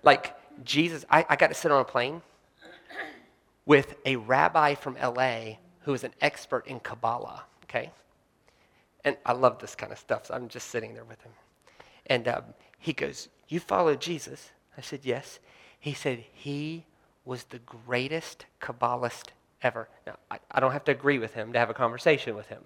Like 0.05 0.40
Jesus, 0.65 1.05
I, 1.11 1.25
I 1.29 1.37
got 1.37 1.49
to 1.49 1.55
sit 1.55 1.71
on 1.71 1.81
a 1.81 1.85
plane 1.85 2.23
with 3.67 3.95
a 4.05 4.17
rabbi 4.17 4.75
from 4.75 4.97
LA 5.01 5.57
who 5.83 5.95
is 5.95 6.05
an 6.05 6.13
expert 6.21 6.67
in 6.67 6.81
Kabbalah, 6.81 7.45
okay? 7.65 7.91
And 9.05 9.17
I 9.25 9.33
love 9.33 9.59
this 9.59 9.75
kind 9.75 9.93
of 9.93 9.99
stuff, 9.99 10.27
so 10.27 10.35
I'm 10.35 10.49
just 10.49 10.69
sitting 10.69 10.95
there 10.95 11.05
with 11.05 11.21
him. 11.23 11.33
And 12.07 12.29
um, 12.29 12.45
he 12.79 12.93
goes, 12.93 13.29
You 13.49 13.61
follow 13.61 13.95
Jesus? 13.95 14.51
I 14.77 14.81
said, 14.81 15.01
Yes. 15.05 15.39
He 15.79 15.95
said, 15.95 16.25
He 16.33 16.85
was 17.25 17.45
the 17.45 17.61
greatest 17.61 18.47
Kabbalist 18.61 19.29
ever. 19.63 19.89
Now, 20.07 20.17
I, 20.31 20.39
I 20.51 20.61
don't 20.61 20.73
have 20.73 20.85
to 20.85 20.93
agree 20.93 21.19
with 21.19 21.35
him 21.35 21.53
to 21.53 21.59
have 21.59 21.71
a 21.71 21.75
conversation 21.75 22.35
with 22.35 22.49
him. 22.49 22.63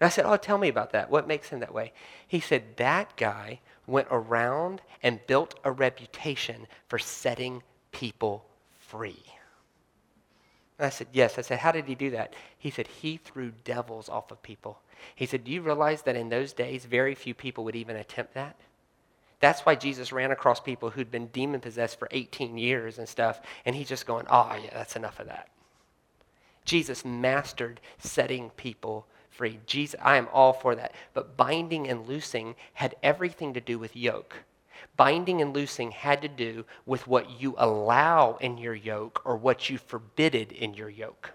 And 0.00 0.06
I 0.06 0.10
said, 0.10 0.24
Oh, 0.26 0.36
tell 0.36 0.58
me 0.58 0.68
about 0.68 0.92
that. 0.92 1.10
What 1.10 1.28
makes 1.28 1.48
him 1.48 1.60
that 1.60 1.72
way? 1.72 1.92
He 2.26 2.40
said, 2.40 2.76
That 2.76 3.16
guy 3.16 3.60
went 3.90 4.08
around 4.10 4.80
and 5.02 5.26
built 5.26 5.58
a 5.64 5.72
reputation 5.72 6.66
for 6.88 6.98
setting 6.98 7.62
people 7.92 8.44
free. 8.78 9.22
And 10.78 10.86
I 10.86 10.90
said, 10.90 11.08
Yes. 11.12 11.38
I 11.38 11.42
said, 11.42 11.58
How 11.58 11.72
did 11.72 11.84
he 11.86 11.94
do 11.94 12.10
that? 12.10 12.34
He 12.58 12.70
said, 12.70 12.86
He 12.86 13.18
threw 13.18 13.52
devils 13.64 14.08
off 14.08 14.30
of 14.30 14.42
people. 14.42 14.80
He 15.14 15.26
said, 15.26 15.44
Do 15.44 15.50
you 15.50 15.62
realize 15.62 16.02
that 16.02 16.16
in 16.16 16.28
those 16.28 16.52
days, 16.52 16.84
very 16.86 17.14
few 17.14 17.34
people 17.34 17.64
would 17.64 17.76
even 17.76 17.96
attempt 17.96 18.34
that? 18.34 18.56
That's 19.40 19.62
why 19.62 19.74
Jesus 19.74 20.12
ran 20.12 20.30
across 20.30 20.60
people 20.60 20.90
who'd 20.90 21.10
been 21.10 21.28
demon 21.28 21.60
possessed 21.60 21.98
for 21.98 22.08
18 22.10 22.58
years 22.58 22.98
and 22.98 23.08
stuff, 23.08 23.40
and 23.64 23.74
he's 23.74 23.88
just 23.88 24.06
going, 24.06 24.26
Oh, 24.30 24.56
yeah, 24.62 24.70
that's 24.72 24.96
enough 24.96 25.20
of 25.20 25.26
that. 25.26 25.48
Jesus 26.64 27.04
mastered 27.04 27.80
setting 27.98 28.50
people 28.50 29.06
free. 29.40 29.58
Jesus, 29.64 29.98
I 30.02 30.18
am 30.18 30.28
all 30.34 30.52
for 30.52 30.74
that. 30.74 30.92
But 31.14 31.34
binding 31.34 31.88
and 31.88 32.06
loosing 32.06 32.56
had 32.74 32.94
everything 33.02 33.54
to 33.54 33.60
do 33.60 33.78
with 33.78 33.96
yoke. 33.96 34.36
Binding 34.98 35.40
and 35.40 35.54
loosing 35.54 35.92
had 35.92 36.20
to 36.20 36.28
do 36.28 36.66
with 36.84 37.06
what 37.06 37.40
you 37.40 37.54
allow 37.56 38.36
in 38.42 38.58
your 38.58 38.74
yoke 38.74 39.22
or 39.24 39.38
what 39.38 39.70
you 39.70 39.78
forbidded 39.78 40.52
in 40.52 40.74
your 40.74 40.90
yoke. 40.90 41.30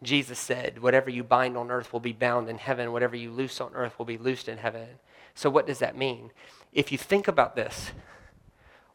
Jesus 0.00 0.38
said, 0.38 0.80
Whatever 0.80 1.10
you 1.10 1.24
bind 1.24 1.56
on 1.56 1.72
earth 1.72 1.92
will 1.92 1.98
be 1.98 2.12
bound 2.12 2.48
in 2.48 2.58
heaven, 2.58 2.92
whatever 2.92 3.16
you 3.16 3.32
loose 3.32 3.60
on 3.60 3.74
earth 3.74 3.98
will 3.98 4.06
be 4.06 4.16
loosed 4.16 4.48
in 4.48 4.58
heaven. 4.58 4.86
So, 5.34 5.50
what 5.50 5.66
does 5.66 5.80
that 5.80 5.98
mean? 5.98 6.30
If 6.72 6.92
you 6.92 6.98
think 6.98 7.26
about 7.26 7.56
this, 7.56 7.90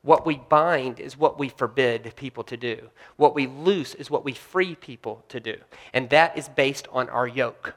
what 0.03 0.25
we 0.25 0.37
bind 0.37 0.99
is 0.99 1.15
what 1.17 1.37
we 1.37 1.49
forbid 1.49 2.13
people 2.15 2.43
to 2.45 2.57
do. 2.57 2.89
What 3.17 3.35
we 3.35 3.45
loose 3.45 3.93
is 3.93 4.09
what 4.09 4.25
we 4.25 4.33
free 4.33 4.75
people 4.75 5.23
to 5.29 5.39
do. 5.39 5.55
And 5.93 6.09
that 6.09 6.37
is 6.37 6.49
based 6.49 6.87
on 6.91 7.07
our 7.09 7.27
yoke. 7.27 7.75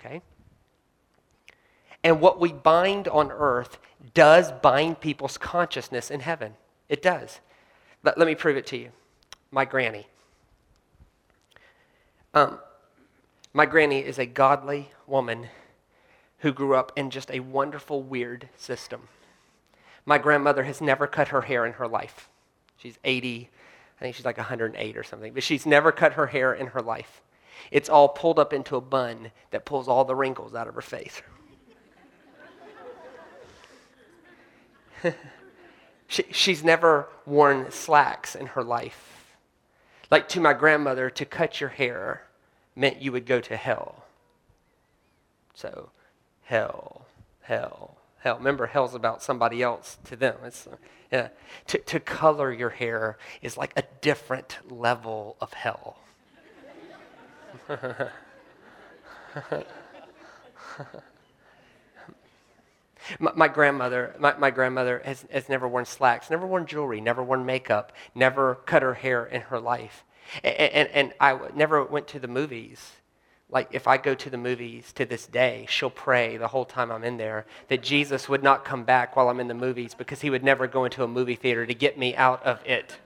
Okay? 0.00 0.22
And 2.02 2.20
what 2.20 2.40
we 2.40 2.52
bind 2.52 3.06
on 3.08 3.30
earth 3.30 3.78
does 4.14 4.50
bind 4.50 5.00
people's 5.00 5.36
consciousness 5.36 6.10
in 6.10 6.20
heaven. 6.20 6.54
It 6.88 7.02
does. 7.02 7.40
Let, 8.02 8.16
let 8.16 8.26
me 8.26 8.34
prove 8.34 8.56
it 8.56 8.66
to 8.68 8.78
you. 8.78 8.90
My 9.50 9.64
granny. 9.64 10.06
Um, 12.32 12.60
my 13.52 13.66
granny 13.66 13.98
is 13.98 14.18
a 14.18 14.26
godly 14.26 14.90
woman 15.06 15.48
who 16.38 16.52
grew 16.52 16.76
up 16.76 16.92
in 16.96 17.10
just 17.10 17.30
a 17.30 17.40
wonderful, 17.40 18.02
weird 18.02 18.48
system. 18.56 19.08
My 20.08 20.16
grandmother 20.16 20.62
has 20.62 20.80
never 20.80 21.06
cut 21.06 21.28
her 21.28 21.42
hair 21.42 21.66
in 21.66 21.74
her 21.74 21.86
life. 21.86 22.30
She's 22.78 22.98
80, 23.04 23.50
I 24.00 24.02
think 24.02 24.16
she's 24.16 24.24
like 24.24 24.38
108 24.38 24.96
or 24.96 25.02
something, 25.02 25.34
but 25.34 25.42
she's 25.42 25.66
never 25.66 25.92
cut 25.92 26.14
her 26.14 26.28
hair 26.28 26.54
in 26.54 26.68
her 26.68 26.80
life. 26.80 27.20
It's 27.70 27.90
all 27.90 28.08
pulled 28.08 28.38
up 28.38 28.54
into 28.54 28.76
a 28.76 28.80
bun 28.80 29.32
that 29.50 29.66
pulls 29.66 29.86
all 29.86 30.06
the 30.06 30.14
wrinkles 30.14 30.54
out 30.54 30.66
of 30.66 30.74
her 30.76 30.80
face. 30.80 31.20
she, 36.06 36.24
she's 36.30 36.64
never 36.64 37.10
worn 37.26 37.70
slacks 37.70 38.34
in 38.34 38.46
her 38.46 38.64
life. 38.64 39.36
Like 40.10 40.26
to 40.30 40.40
my 40.40 40.54
grandmother, 40.54 41.10
to 41.10 41.26
cut 41.26 41.60
your 41.60 41.68
hair 41.68 42.22
meant 42.74 43.02
you 43.02 43.12
would 43.12 43.26
go 43.26 43.42
to 43.42 43.58
hell. 43.58 44.06
So, 45.52 45.90
hell, 46.44 47.04
hell, 47.42 47.97
hell. 48.20 48.36
Remember, 48.38 48.66
hell's 48.66 48.94
about 48.94 49.22
somebody 49.22 49.62
else 49.62 49.98
to 50.04 50.16
them. 50.16 50.36
It's, 50.44 50.66
uh, 50.66 50.76
yeah. 51.10 51.28
to, 51.68 51.78
to 51.78 52.00
color 52.00 52.52
your 52.52 52.70
hair 52.70 53.18
is 53.42 53.56
like 53.56 53.72
a 53.76 53.82
different 54.00 54.58
level 54.70 55.36
of 55.40 55.52
hell. 55.52 55.98
my, 63.18 63.32
my, 63.34 63.48
grandmother, 63.48 64.14
my, 64.18 64.36
my 64.36 64.50
grandmother 64.50 65.00
has, 65.04 65.24
has 65.30 65.48
never 65.48 65.66
worn 65.66 65.84
slacks, 65.84 66.30
never 66.30 66.46
worn 66.46 66.66
jewelry, 66.66 67.00
never 67.00 67.22
worn 67.22 67.46
makeup, 67.46 67.92
never 68.14 68.56
cut 68.66 68.82
her 68.82 68.94
hair 68.94 69.24
in 69.24 69.42
her 69.42 69.60
life. 69.60 70.04
And, 70.42 70.54
and, 70.54 70.88
and 70.88 71.12
I 71.20 71.38
never 71.54 71.84
went 71.84 72.06
to 72.08 72.18
the 72.18 72.28
movies 72.28 72.92
like 73.50 73.68
if 73.70 73.86
I 73.86 73.96
go 73.96 74.14
to 74.14 74.28
the 74.28 74.36
movies 74.36 74.92
to 74.94 75.06
this 75.06 75.26
day, 75.26 75.66
she'll 75.68 75.90
pray 75.90 76.36
the 76.36 76.48
whole 76.48 76.66
time 76.66 76.90
I'm 76.90 77.02
in 77.02 77.16
there 77.16 77.46
that 77.68 77.82
Jesus 77.82 78.28
would 78.28 78.42
not 78.42 78.64
come 78.64 78.84
back 78.84 79.16
while 79.16 79.30
I'm 79.30 79.40
in 79.40 79.48
the 79.48 79.54
movies 79.54 79.94
because 79.94 80.20
he 80.20 80.28
would 80.28 80.44
never 80.44 80.66
go 80.66 80.84
into 80.84 81.02
a 81.02 81.08
movie 81.08 81.34
theater 81.34 81.64
to 81.64 81.74
get 81.74 81.96
me 81.98 82.14
out 82.14 82.44
of 82.44 82.60
it. 82.66 82.96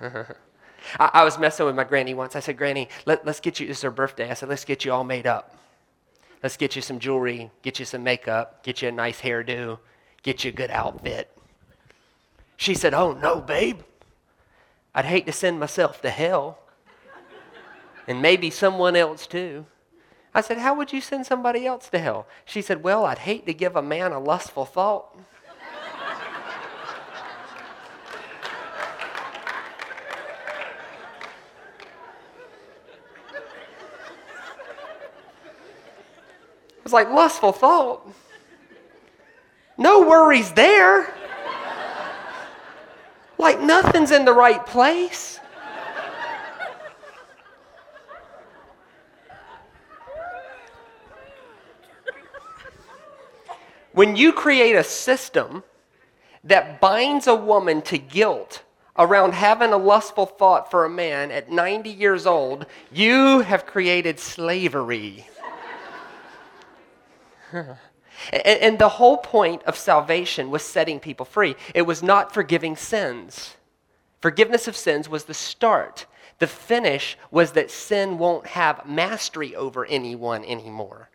I, 0.00 1.10
I, 1.14 1.24
was 1.24 1.38
messing 1.38 1.66
with 1.66 1.74
my 1.74 1.84
granny 1.84 2.14
once. 2.14 2.36
I 2.36 2.40
said, 2.40 2.58
Granny, 2.58 2.88
let, 3.06 3.26
let's 3.26 3.40
get 3.40 3.58
you, 3.58 3.66
is 3.66 3.82
her 3.82 3.90
birthday. 3.90 4.30
I 4.30 4.34
said, 4.34 4.48
let's 4.48 4.64
get 4.64 4.84
you 4.84 4.92
all 4.92 5.04
made 5.04 5.26
up. 5.26 5.56
Let's 6.42 6.56
get 6.56 6.76
you 6.76 6.82
some 6.82 6.98
jewelry, 6.98 7.50
get 7.62 7.78
you 7.80 7.84
some 7.84 8.04
makeup, 8.04 8.62
get 8.62 8.82
you 8.82 8.88
a 8.88 8.92
nice 8.92 9.20
hairdo, 9.20 9.78
get 10.22 10.44
you 10.44 10.50
a 10.50 10.54
good 10.54 10.70
outfit. 10.70 11.32
She 12.56 12.74
said, 12.74 12.94
Oh, 12.94 13.12
no, 13.12 13.40
babe. 13.40 13.80
I'd 14.94 15.06
hate 15.06 15.26
to 15.26 15.32
send 15.32 15.58
myself 15.58 16.00
to 16.02 16.10
hell 16.10 16.58
and 18.06 18.22
maybe 18.22 18.50
someone 18.50 18.96
else 18.96 19.26
too. 19.26 19.66
I 20.34 20.40
said, 20.40 20.58
How 20.58 20.74
would 20.74 20.92
you 20.92 21.00
send 21.00 21.26
somebody 21.26 21.66
else 21.66 21.88
to 21.88 21.98
hell? 21.98 22.26
She 22.44 22.62
said, 22.62 22.82
Well, 22.82 23.04
I'd 23.04 23.18
hate 23.18 23.46
to 23.46 23.54
give 23.54 23.74
a 23.74 23.82
man 23.82 24.12
a 24.12 24.20
lustful 24.20 24.64
thought. 24.64 25.16
I 36.78 36.88
was 36.88 36.92
like, 36.92 37.10
lustful 37.10 37.50
thought. 37.50 38.08
No 39.76 40.02
worries 40.02 40.52
there. 40.52 41.12
Like 43.38 43.60
nothing's 43.60 44.10
in 44.10 44.24
the 44.24 44.32
right 44.32 44.64
place. 44.64 45.40
When 53.96 54.14
you 54.14 54.34
create 54.34 54.76
a 54.76 54.84
system 54.84 55.64
that 56.44 56.82
binds 56.82 57.26
a 57.26 57.34
woman 57.34 57.80
to 57.80 57.96
guilt 57.96 58.62
around 58.98 59.32
having 59.32 59.72
a 59.72 59.78
lustful 59.78 60.26
thought 60.26 60.70
for 60.70 60.84
a 60.84 60.90
man 60.90 61.30
at 61.30 61.50
90 61.50 61.88
years 61.88 62.26
old, 62.26 62.66
you 62.92 63.40
have 63.40 63.64
created 63.64 64.20
slavery. 64.20 65.26
And, 68.32 68.78
the 68.78 68.88
whole 68.88 69.18
point 69.18 69.62
of 69.64 69.76
salvation 69.76 70.50
was 70.50 70.62
setting 70.62 71.00
people 71.00 71.24
free. 71.24 71.54
It 71.74 71.82
was 71.82 72.02
not 72.02 72.34
forgiving 72.34 72.74
sins. 72.74 73.56
Forgiveness 74.20 74.66
of 74.66 74.76
sins 74.76 75.08
was 75.08 75.24
the 75.24 75.34
start. 75.34 76.06
The 76.38 76.46
finish 76.46 77.16
was 77.30 77.52
that 77.52 77.70
sin 77.70 78.18
won't 78.18 78.46
have 78.48 78.86
mastery 78.86 79.54
over 79.54 79.86
anyone 79.86 80.44
anymore. 80.44 81.10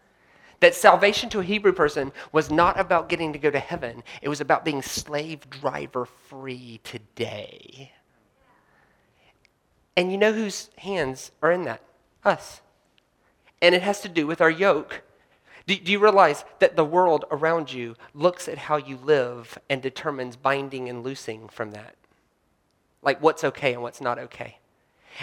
That 0.62 0.76
salvation 0.76 1.28
to 1.30 1.40
a 1.40 1.44
Hebrew 1.44 1.74
person 1.74 2.14
was 2.32 2.50
not 2.50 2.80
about 2.80 3.10
getting 3.10 3.34
to 3.34 3.40
go 3.40 3.50
to 3.50 3.60
heaven, 3.60 4.04
it 4.22 4.30
was 4.30 4.42
about 4.42 4.64
being 4.64 4.82
slave 4.82 5.50
driver 5.50 6.06
free 6.06 6.80
today. 6.84 7.92
And 9.98 10.12
you 10.12 10.18
know 10.18 10.32
whose 10.32 10.70
hands 10.78 11.32
are 11.42 11.52
in 11.52 11.64
that? 11.64 11.82
Us. 12.24 12.62
And 13.62 13.76
it 13.76 13.82
has 13.82 14.02
to 14.02 14.10
do 14.10 14.26
with 14.26 14.40
our 14.40 14.50
yoke. 14.50 15.02
Do, 15.68 15.76
do, 15.76 15.92
you 15.92 16.00
realize 16.00 16.44
that 16.60 16.76
the 16.76 16.86
world 16.86 17.26
around 17.30 17.72
you 17.72 17.96
looks 18.14 18.48
at 18.48 18.58
how 18.58 18.78
you 18.78 18.98
live 18.98 19.60
and 19.70 19.82
determines 19.82 20.36
binding 20.36 20.90
and 20.90 21.04
loosing 21.04 21.48
from 21.50 21.72
that? 21.72 21.96
Like 23.02 23.22
what's 23.22 23.44
okay 23.44 23.74
and 23.74 23.82
what's 23.82 24.02
not 24.02 24.18
okay? 24.18 24.58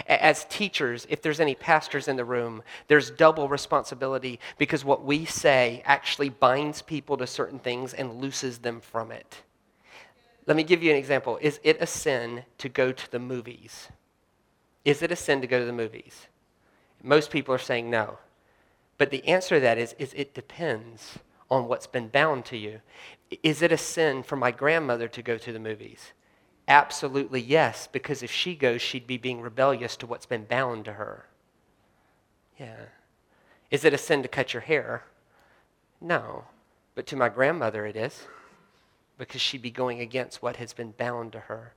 As 0.07 0.45
teachers, 0.45 1.05
if 1.09 1.21
there's 1.21 1.39
any 1.39 1.55
pastors 1.55 2.07
in 2.07 2.15
the 2.15 2.25
room, 2.25 2.63
there's 2.87 3.11
double 3.11 3.47
responsibility 3.47 4.39
because 4.57 4.85
what 4.85 5.03
we 5.03 5.25
say 5.25 5.81
actually 5.85 6.29
binds 6.29 6.81
people 6.81 7.17
to 7.17 7.27
certain 7.27 7.59
things 7.59 7.93
and 7.93 8.21
looses 8.21 8.59
them 8.59 8.81
from 8.81 9.11
it. 9.11 9.41
Let 10.45 10.57
me 10.57 10.63
give 10.63 10.81
you 10.81 10.91
an 10.91 10.97
example. 10.97 11.37
Is 11.41 11.59
it 11.63 11.77
a 11.79 11.85
sin 11.85 12.43
to 12.57 12.69
go 12.69 12.91
to 12.91 13.11
the 13.11 13.19
movies? 13.19 13.89
Is 14.83 15.01
it 15.01 15.11
a 15.11 15.15
sin 15.15 15.41
to 15.41 15.47
go 15.47 15.59
to 15.59 15.65
the 15.65 15.73
movies? 15.73 16.27
Most 17.03 17.29
people 17.29 17.53
are 17.53 17.59
saying 17.59 17.89
no. 17.89 18.17
But 18.97 19.11
the 19.11 19.25
answer 19.27 19.55
to 19.55 19.61
that 19.61 19.77
is, 19.77 19.95
is 19.99 20.13
it 20.15 20.33
depends 20.33 21.19
on 21.49 21.67
what's 21.67 21.87
been 21.87 22.07
bound 22.07 22.45
to 22.45 22.57
you. 22.57 22.81
Is 23.43 23.61
it 23.61 23.71
a 23.71 23.77
sin 23.77 24.23
for 24.23 24.35
my 24.35 24.51
grandmother 24.51 25.07
to 25.07 25.21
go 25.21 25.37
to 25.37 25.51
the 25.51 25.59
movies? 25.59 26.13
Absolutely 26.69 27.41
yes, 27.41 27.89
because 27.91 28.21
if 28.21 28.31
she 28.31 28.53
goes, 28.53 28.79
she'd 28.79 29.07
be 29.07 29.17
being 29.17 29.41
rebellious 29.41 29.97
to 29.97 30.05
what's 30.05 30.27
been 30.27 30.45
bound 30.45 30.85
to 30.85 30.93
her. 30.93 31.25
Yeah. 32.59 32.85
Is 33.71 33.83
it 33.83 33.93
a 33.93 33.97
sin 33.97 34.21
to 34.21 34.27
cut 34.27 34.53
your 34.53 34.61
hair? 34.61 35.03
No. 35.99 36.43
But 36.93 37.07
to 37.07 37.15
my 37.15 37.27
grandmother, 37.27 37.87
it 37.87 37.95
is, 37.95 38.27
because 39.17 39.41
she'd 39.41 39.63
be 39.63 39.71
going 39.71 39.99
against 39.99 40.43
what 40.43 40.57
has 40.57 40.73
been 40.73 40.91
bound 40.91 41.31
to 41.31 41.39
her. 41.39 41.73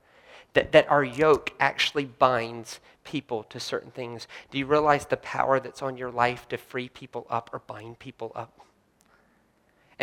That, 0.53 0.71
that 0.73 0.91
our 0.91 1.03
yoke 1.03 1.53
actually 1.59 2.05
binds 2.05 2.79
people 3.03 3.43
to 3.45 3.59
certain 3.59 3.89
things. 3.89 4.27
Do 4.51 4.59
you 4.59 4.67
realize 4.67 5.07
the 5.07 5.17
power 5.17 5.59
that's 5.59 5.81
on 5.81 5.97
your 5.97 6.11
life 6.11 6.47
to 6.49 6.57
free 6.57 6.87
people 6.87 7.25
up 7.31 7.49
or 7.51 7.59
bind 7.59 7.97
people 7.97 8.31
up? 8.35 8.59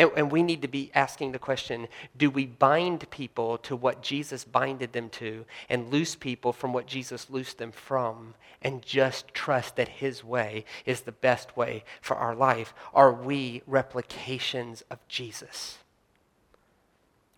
And, 0.01 0.09
and, 0.17 0.31
we 0.31 0.41
need 0.41 0.63
to 0.63 0.67
be 0.67 0.89
asking 0.95 1.31
the 1.31 1.37
question 1.37 1.87
do 2.17 2.31
we 2.31 2.47
bind 2.47 3.07
people 3.11 3.59
to 3.59 3.75
what 3.75 4.01
Jesus 4.01 4.43
binded 4.43 4.93
them 4.93 5.09
to 5.09 5.45
and 5.69 5.91
loose 5.91 6.15
people 6.15 6.53
from 6.53 6.73
what 6.73 6.87
Jesus 6.87 7.29
loosed 7.29 7.59
them 7.59 7.71
from 7.71 8.33
and 8.63 8.81
just 8.81 9.31
trust 9.35 9.75
that 9.75 9.87
his 9.87 10.23
way 10.23 10.65
is 10.87 11.01
the 11.01 11.11
best 11.11 11.55
way 11.55 11.83
for 12.01 12.17
our 12.17 12.33
life? 12.33 12.73
Are 12.95 13.13
we 13.13 13.61
replications 13.67 14.81
of 14.89 14.97
Jesus? 15.07 15.77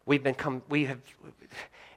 We've 0.06 0.23
become, 0.23 0.62
we 0.69 0.86
have, 0.86 1.02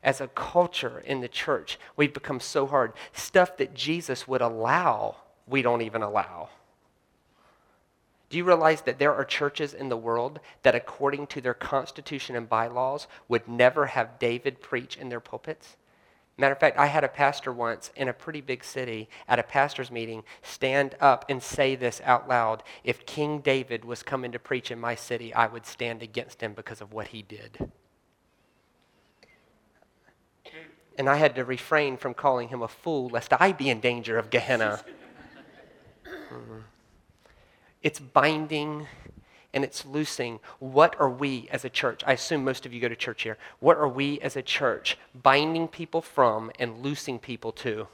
as 0.02 0.20
a 0.20 0.26
culture 0.26 1.00
in 1.06 1.20
the 1.20 1.28
church, 1.28 1.78
we've 1.96 2.12
become 2.12 2.40
so 2.40 2.66
hard. 2.66 2.92
Stuff 3.12 3.56
that 3.58 3.72
Jesus 3.72 4.26
would 4.26 4.42
allow, 4.42 5.14
we 5.46 5.62
don't 5.62 5.82
even 5.82 6.02
allow. 6.02 6.48
Do 8.28 8.36
you 8.36 8.44
realize 8.44 8.82
that 8.82 8.98
there 8.98 9.14
are 9.14 9.24
churches 9.24 9.72
in 9.72 9.88
the 9.88 9.96
world 9.96 10.40
that, 10.62 10.74
according 10.74 11.28
to 11.28 11.40
their 11.40 11.54
constitution 11.54 12.34
and 12.34 12.48
bylaws, 12.48 13.06
would 13.28 13.46
never 13.46 13.86
have 13.86 14.18
David 14.18 14.60
preach 14.60 14.96
in 14.96 15.08
their 15.08 15.20
pulpits? 15.20 15.76
Matter 16.38 16.52
of 16.52 16.60
fact, 16.60 16.78
I 16.78 16.86
had 16.86 17.02
a 17.02 17.08
pastor 17.08 17.50
once 17.50 17.90
in 17.96 18.08
a 18.08 18.12
pretty 18.12 18.42
big 18.42 18.62
city 18.62 19.08
at 19.26 19.38
a 19.38 19.42
pastor's 19.42 19.90
meeting 19.90 20.22
stand 20.42 20.94
up 21.00 21.24
and 21.30 21.42
say 21.42 21.76
this 21.76 22.02
out 22.04 22.28
loud. 22.28 22.62
If 22.84 23.06
King 23.06 23.40
David 23.40 23.84
was 23.84 24.02
coming 24.02 24.32
to 24.32 24.38
preach 24.38 24.70
in 24.70 24.78
my 24.78 24.94
city, 24.94 25.32
I 25.32 25.46
would 25.46 25.64
stand 25.64 26.02
against 26.02 26.42
him 26.42 26.52
because 26.52 26.82
of 26.82 26.92
what 26.92 27.08
he 27.08 27.22
did. 27.22 27.70
And 30.98 31.08
I 31.08 31.16
had 31.16 31.34
to 31.36 31.44
refrain 31.44 31.96
from 31.96 32.12
calling 32.12 32.48
him 32.48 32.62
a 32.62 32.68
fool 32.68 33.08
lest 33.08 33.32
I 33.38 33.52
be 33.52 33.70
in 33.70 33.80
danger 33.80 34.18
of 34.18 34.30
Gehenna. 34.30 34.84
mm-hmm. 36.04 36.58
It's 37.82 38.00
binding 38.00 38.86
and 39.52 39.64
it's 39.64 39.86
loosing. 39.86 40.38
What 40.58 40.96
are 41.00 41.08
we 41.08 41.48
as 41.50 41.64
a 41.64 41.70
church? 41.70 42.02
I 42.06 42.12
assume 42.12 42.44
most 42.44 42.66
of 42.66 42.74
you 42.74 42.80
go 42.80 42.88
to 42.88 42.96
church 42.96 43.22
here. 43.22 43.38
What 43.58 43.78
are 43.78 43.88
we 43.88 44.20
as 44.20 44.36
a 44.36 44.42
church 44.42 44.98
binding 45.14 45.68
people 45.68 46.02
from 46.02 46.50
and 46.58 46.82
loosing 46.82 47.18
people 47.18 47.52
to? 47.52 47.88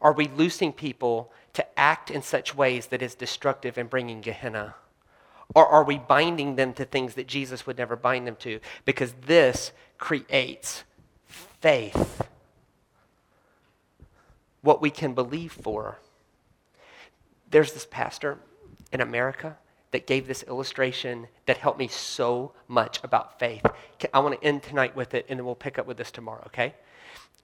Are 0.00 0.12
we 0.12 0.28
loosing 0.28 0.72
people 0.72 1.32
to 1.52 1.78
act 1.78 2.10
in 2.10 2.22
such 2.22 2.54
ways 2.54 2.86
that 2.86 3.02
is 3.02 3.14
destructive 3.14 3.76
and 3.76 3.90
bringing 3.90 4.20
Gehenna? 4.20 4.76
Or 5.54 5.66
are 5.66 5.84
we 5.84 5.98
binding 5.98 6.56
them 6.56 6.72
to 6.74 6.84
things 6.84 7.14
that 7.14 7.26
Jesus 7.26 7.66
would 7.66 7.78
never 7.78 7.96
bind 7.96 8.26
them 8.26 8.36
to? 8.36 8.60
Because 8.84 9.12
this 9.26 9.72
creates 9.98 10.84
faith. 11.26 12.26
What 14.62 14.80
we 14.80 14.90
can 14.90 15.14
believe 15.14 15.52
for. 15.52 15.98
There's 17.50 17.72
this 17.72 17.86
pastor 17.88 18.38
in 18.96 19.02
America 19.02 19.58
that 19.90 20.06
gave 20.06 20.26
this 20.26 20.42
illustration 20.44 21.28
that 21.44 21.58
helped 21.58 21.78
me 21.78 21.86
so 21.86 22.52
much 22.66 22.98
about 23.04 23.38
faith. 23.38 23.64
I 24.12 24.18
want 24.20 24.40
to 24.40 24.46
end 24.46 24.62
tonight 24.62 24.96
with 24.96 25.12
it, 25.12 25.26
and 25.28 25.38
then 25.38 25.44
we'll 25.44 25.54
pick 25.54 25.78
up 25.78 25.86
with 25.86 25.98
this 25.98 26.10
tomorrow, 26.10 26.42
okay? 26.46 26.74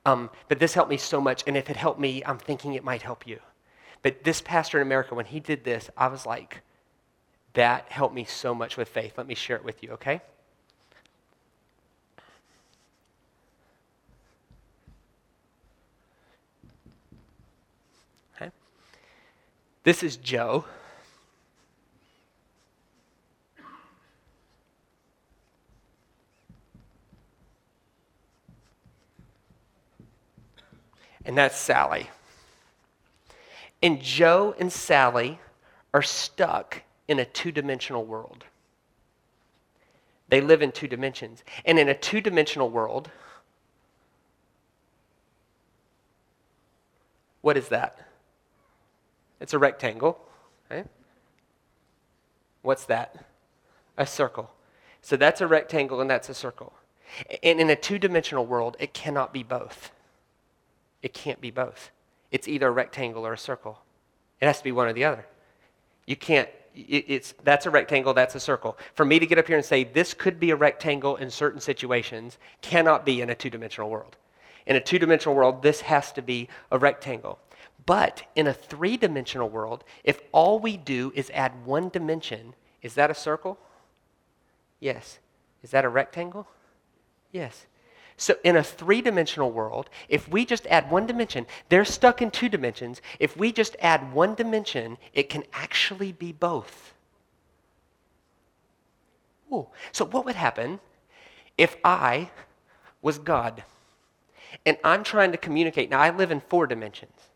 Um, 0.06 0.30
but 0.48 0.58
this 0.58 0.72
helped 0.72 0.90
me 0.90 0.96
so 0.96 1.20
much, 1.20 1.44
and 1.46 1.56
if 1.56 1.68
it 1.68 1.76
helped 1.76 2.00
me, 2.00 2.24
I'm 2.24 2.38
thinking 2.38 2.72
it 2.72 2.82
might 2.82 3.02
help 3.02 3.26
you. 3.26 3.38
But 4.02 4.24
this 4.24 4.40
pastor 4.40 4.78
in 4.78 4.86
America, 4.86 5.14
when 5.14 5.26
he 5.26 5.40
did 5.40 5.62
this, 5.62 5.90
I 5.96 6.08
was 6.08 6.24
like, 6.24 6.62
that 7.52 7.84
helped 7.90 8.14
me 8.14 8.24
so 8.24 8.54
much 8.54 8.78
with 8.78 8.88
faith. 8.88 9.12
Let 9.18 9.26
me 9.26 9.34
share 9.34 9.56
it 9.56 9.64
with 9.64 9.82
you, 9.82 9.90
okay? 9.90 10.22
Okay. 18.36 18.50
This 19.84 20.02
is 20.02 20.16
Joe. 20.16 20.64
And 31.32 31.38
that's 31.38 31.56
Sally. 31.56 32.10
And 33.82 34.02
Joe 34.02 34.54
and 34.58 34.70
Sally 34.70 35.38
are 35.94 36.02
stuck 36.02 36.82
in 37.08 37.18
a 37.18 37.24
two 37.24 37.50
dimensional 37.50 38.04
world. 38.04 38.44
They 40.28 40.42
live 40.42 40.60
in 40.60 40.72
two 40.72 40.88
dimensions. 40.88 41.42
And 41.64 41.78
in 41.78 41.88
a 41.88 41.94
two 41.94 42.20
dimensional 42.20 42.68
world, 42.68 43.10
what 47.40 47.56
is 47.56 47.68
that? 47.68 47.98
It's 49.40 49.54
a 49.54 49.58
rectangle. 49.58 50.20
Okay? 50.70 50.86
What's 52.60 52.84
that? 52.84 53.24
A 53.96 54.04
circle. 54.04 54.50
So 55.00 55.16
that's 55.16 55.40
a 55.40 55.46
rectangle 55.46 56.02
and 56.02 56.10
that's 56.10 56.28
a 56.28 56.34
circle. 56.34 56.74
And 57.42 57.58
in 57.58 57.70
a 57.70 57.76
two 57.76 57.98
dimensional 57.98 58.44
world, 58.44 58.76
it 58.78 58.92
cannot 58.92 59.32
be 59.32 59.42
both. 59.42 59.92
It 61.02 61.12
can't 61.12 61.40
be 61.40 61.50
both. 61.50 61.90
It's 62.30 62.48
either 62.48 62.68
a 62.68 62.70
rectangle 62.70 63.26
or 63.26 63.32
a 63.32 63.38
circle. 63.38 63.78
It 64.40 64.46
has 64.46 64.58
to 64.58 64.64
be 64.64 64.72
one 64.72 64.88
or 64.88 64.92
the 64.92 65.04
other. 65.04 65.26
You 66.06 66.16
can't, 66.16 66.48
it's, 66.74 67.34
that's 67.44 67.66
a 67.66 67.70
rectangle, 67.70 68.14
that's 68.14 68.34
a 68.34 68.40
circle. 68.40 68.78
For 68.94 69.04
me 69.04 69.18
to 69.18 69.26
get 69.26 69.38
up 69.38 69.46
here 69.46 69.56
and 69.56 69.64
say 69.64 69.84
this 69.84 70.14
could 70.14 70.40
be 70.40 70.50
a 70.50 70.56
rectangle 70.56 71.16
in 71.16 71.30
certain 71.30 71.60
situations 71.60 72.38
cannot 72.60 73.04
be 73.04 73.20
in 73.20 73.30
a 73.30 73.34
two 73.34 73.50
dimensional 73.50 73.90
world. 73.90 74.16
In 74.66 74.76
a 74.76 74.80
two 74.80 74.98
dimensional 74.98 75.34
world, 75.34 75.62
this 75.62 75.82
has 75.82 76.12
to 76.12 76.22
be 76.22 76.48
a 76.70 76.78
rectangle. 76.78 77.38
But 77.84 78.22
in 78.36 78.46
a 78.46 78.54
three 78.54 78.96
dimensional 78.96 79.48
world, 79.48 79.84
if 80.04 80.20
all 80.30 80.58
we 80.58 80.76
do 80.76 81.12
is 81.14 81.30
add 81.34 81.66
one 81.66 81.88
dimension, 81.88 82.54
is 82.80 82.94
that 82.94 83.10
a 83.10 83.14
circle? 83.14 83.58
Yes. 84.80 85.18
Is 85.62 85.70
that 85.72 85.84
a 85.84 85.88
rectangle? 85.88 86.46
Yes. 87.32 87.66
So, 88.16 88.36
in 88.44 88.56
a 88.56 88.62
three 88.62 89.00
dimensional 89.00 89.50
world, 89.50 89.88
if 90.08 90.28
we 90.28 90.44
just 90.44 90.66
add 90.66 90.90
one 90.90 91.06
dimension, 91.06 91.46
they're 91.68 91.84
stuck 91.84 92.20
in 92.20 92.30
two 92.30 92.48
dimensions. 92.48 93.00
If 93.18 93.36
we 93.36 93.52
just 93.52 93.76
add 93.80 94.12
one 94.12 94.34
dimension, 94.34 94.98
it 95.12 95.28
can 95.28 95.44
actually 95.52 96.12
be 96.12 96.32
both. 96.32 96.94
Ooh. 99.52 99.68
So, 99.90 100.04
what 100.04 100.24
would 100.24 100.36
happen 100.36 100.80
if 101.58 101.76
I 101.84 102.30
was 103.00 103.18
God 103.18 103.64
and 104.64 104.76
I'm 104.84 105.04
trying 105.04 105.32
to 105.32 105.38
communicate? 105.38 105.90
Now, 105.90 106.00
I 106.00 106.10
live 106.10 106.30
in 106.30 106.40
four 106.40 106.66
dimensions. 106.66 107.28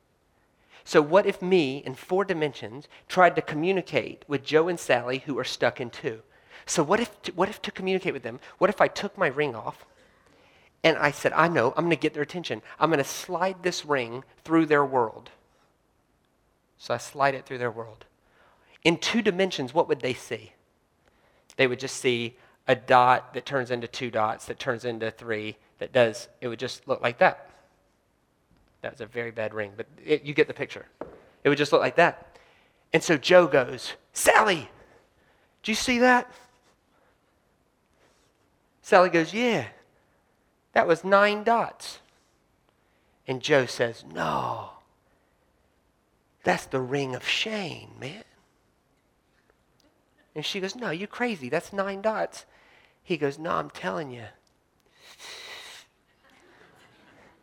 So, 0.84 1.02
what 1.02 1.26
if 1.26 1.42
me 1.42 1.82
in 1.84 1.94
four 1.94 2.24
dimensions 2.24 2.86
tried 3.08 3.34
to 3.36 3.42
communicate 3.42 4.24
with 4.28 4.44
Joe 4.44 4.68
and 4.68 4.78
Sally 4.78 5.24
who 5.26 5.38
are 5.38 5.44
stuck 5.44 5.80
in 5.80 5.90
two? 5.90 6.22
So, 6.64 6.82
what 6.82 7.00
if, 7.00 7.10
what 7.34 7.48
if 7.48 7.60
to 7.62 7.72
communicate 7.72 8.12
with 8.12 8.22
them, 8.22 8.40
what 8.58 8.70
if 8.70 8.80
I 8.80 8.88
took 8.88 9.18
my 9.18 9.26
ring 9.26 9.54
off 9.54 9.84
and 10.82 10.96
I 10.96 11.10
said, 11.10 11.32
I 11.32 11.48
know, 11.48 11.74
I'm 11.76 11.84
going 11.84 11.90
to 11.90 11.96
get 11.96 12.14
their 12.14 12.22
attention. 12.22 12.62
I'm 12.78 12.90
going 12.90 12.98
to 12.98 13.04
slide 13.04 13.62
this 13.62 13.84
ring 13.84 14.24
through 14.44 14.66
their 14.66 14.84
world. 14.84 15.30
So 16.78 16.94
I 16.94 16.98
slide 16.98 17.34
it 17.34 17.46
through 17.46 17.58
their 17.58 17.70
world. 17.70 18.04
In 18.84 18.98
two 18.98 19.22
dimensions, 19.22 19.74
what 19.74 19.88
would 19.88 20.00
they 20.00 20.14
see? 20.14 20.52
They 21.56 21.66
would 21.66 21.80
just 21.80 21.96
see 21.96 22.36
a 22.68 22.76
dot 22.76 23.34
that 23.34 23.46
turns 23.46 23.70
into 23.70 23.88
two 23.88 24.10
dots, 24.10 24.46
that 24.46 24.58
turns 24.58 24.84
into 24.84 25.10
three, 25.10 25.56
that 25.78 25.92
does, 25.92 26.28
it 26.40 26.48
would 26.48 26.58
just 26.58 26.86
look 26.86 27.00
like 27.02 27.18
that. 27.18 27.50
That's 28.82 29.00
a 29.00 29.06
very 29.06 29.30
bad 29.30 29.54
ring, 29.54 29.72
but 29.76 29.86
it, 30.04 30.22
you 30.22 30.34
get 30.34 30.48
the 30.48 30.54
picture. 30.54 30.86
It 31.42 31.48
would 31.48 31.58
just 31.58 31.72
look 31.72 31.80
like 31.80 31.96
that. 31.96 32.38
And 32.92 33.02
so 33.02 33.16
Joe 33.16 33.46
goes, 33.46 33.94
Sally, 34.12 34.68
do 35.62 35.72
you 35.72 35.76
see 35.76 35.98
that? 35.98 36.30
Sally 38.82 39.10
goes, 39.10 39.34
Yeah, 39.34 39.66
that 40.76 40.86
was 40.86 41.04
nine 41.04 41.42
dots. 41.42 42.00
And 43.26 43.40
Joe 43.40 43.64
says, 43.64 44.04
No, 44.12 44.72
that's 46.44 46.66
the 46.66 46.82
ring 46.82 47.14
of 47.14 47.26
Shane, 47.26 47.92
man. 47.98 48.24
And 50.34 50.44
she 50.44 50.60
goes, 50.60 50.76
No, 50.76 50.90
you're 50.90 51.08
crazy. 51.08 51.48
That's 51.48 51.72
nine 51.72 52.02
dots. 52.02 52.44
He 53.02 53.16
goes, 53.16 53.38
No, 53.38 53.52
I'm 53.52 53.70
telling 53.70 54.10
you. 54.10 54.26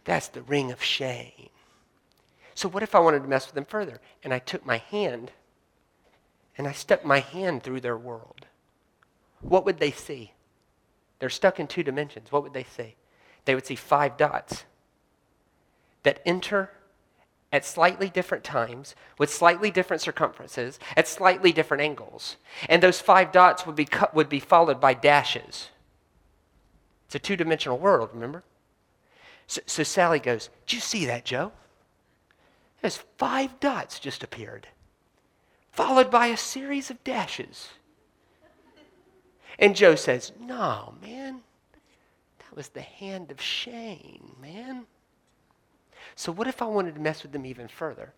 That's 0.04 0.28
the 0.28 0.44
ring 0.44 0.72
of 0.72 0.84
Shane. 0.84 1.50
So, 2.54 2.70
what 2.70 2.84
if 2.84 2.94
I 2.94 3.00
wanted 3.00 3.24
to 3.24 3.28
mess 3.30 3.48
with 3.48 3.56
them 3.56 3.66
further? 3.66 4.00
And 4.24 4.32
I 4.32 4.38
took 4.38 4.64
my 4.64 4.78
hand 4.78 5.32
and 6.56 6.68
I 6.68 6.72
stuck 6.72 7.04
my 7.04 7.22
hand 7.22 7.64
through 7.64 7.82
their 7.82 7.98
world. 7.98 8.46
What 9.42 9.66
would 9.66 9.80
they 9.80 9.90
see? 9.90 10.34
They're 11.18 11.32
stuck 11.32 11.60
in 11.60 11.66
two 11.66 11.82
dimensions. 11.82 12.32
What 12.32 12.44
would 12.44 12.54
they 12.54 12.66
see? 12.66 12.96
They 13.46 13.56
would 13.56 13.66
see 13.66 13.76
five 13.76 14.18
dots 14.18 14.66
that 16.04 16.22
enter 16.26 16.72
at 17.52 17.64
slightly 17.64 18.10
different 18.10 18.44
times, 18.44 18.96
with 19.20 19.32
slightly 19.32 19.70
different 19.70 20.02
circumferences, 20.02 20.80
at 20.98 21.08
slightly 21.08 21.52
different 21.52 21.84
angles. 21.84 22.38
And 22.68 22.82
those 22.82 23.00
five 23.00 23.32
dots 23.32 23.68
would 23.68 23.76
be, 23.76 23.86
cut, 23.86 24.16
would 24.16 24.28
be 24.28 24.40
followed 24.40 24.82
by 24.82 24.96
dashes. 24.96 25.70
It's 27.06 27.16
a 27.16 27.20
two 27.20 27.36
dimensional 27.36 27.78
world, 27.78 28.10
remember? 28.12 28.44
So, 29.46 29.62
so 29.68 29.84
Sally 29.84 30.20
goes, 30.20 30.50
Did 30.66 30.74
you 30.74 30.80
see 30.80 31.06
that, 31.06 31.26
Joe? 31.26 31.52
There's 32.82 33.04
five 33.18 33.60
dots 33.60 34.00
just 34.00 34.24
appeared, 34.24 34.68
followed 35.72 36.10
by 36.10 36.28
a 36.28 36.38
series 36.38 36.90
of 36.90 37.04
dashes. 37.04 37.70
And 39.60 39.76
Joe 39.76 39.94
says, 39.94 40.32
No, 40.40 40.96
man. 41.04 41.42
Was 42.56 42.70
the 42.70 42.82
hand 42.82 43.32
of 43.32 43.42
Shane, 43.42 44.36
man. 44.40 44.86
So, 46.16 46.32
what 46.32 46.48
if 46.48 46.62
I 46.62 46.66
wanted 46.66 46.96
to 46.96 47.02
mess 47.02 47.24
with 47.24 47.32
them 47.32 47.46
even 47.46 47.68
further? 47.68 48.14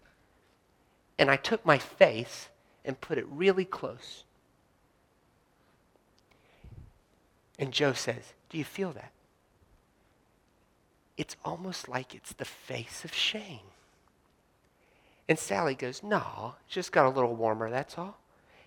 And 1.18 1.32
I 1.32 1.38
took 1.38 1.66
my 1.66 1.78
face 1.78 2.50
and 2.84 3.00
put 3.00 3.18
it 3.18 3.26
really 3.30 3.64
close. 3.64 4.26
And 7.58 7.72
Joe 7.72 7.94
says, 7.94 8.34
Do 8.50 8.58
you 8.58 8.66
feel 8.66 8.92
that? 8.92 9.12
It's 11.16 11.38
almost 11.46 11.88
like 11.88 12.14
it's 12.14 12.34
the 12.34 12.46
face 12.46 13.06
of 13.06 13.14
Shane. 13.14 13.60
And 15.30 15.40
Sally 15.40 15.76
goes, 15.76 16.04
No, 16.04 16.56
just 16.68 16.92
got 16.92 17.06
a 17.06 17.10
little 17.10 17.36
warmer, 17.36 17.70
that's 17.70 17.98
all. 17.98 18.18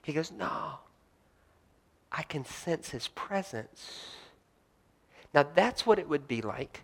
He 0.03 0.15
goes, 0.15 0.33
No, 0.33 0.79
I 2.11 2.23
can 2.23 2.47
sense 2.47 2.91
his 2.91 3.09
presence. 3.09 4.17
Now, 5.35 5.47
that's 5.55 5.87
what 5.87 5.99
it 5.99 6.09
would 6.09 6.27
be 6.27 6.43
like 6.43 6.83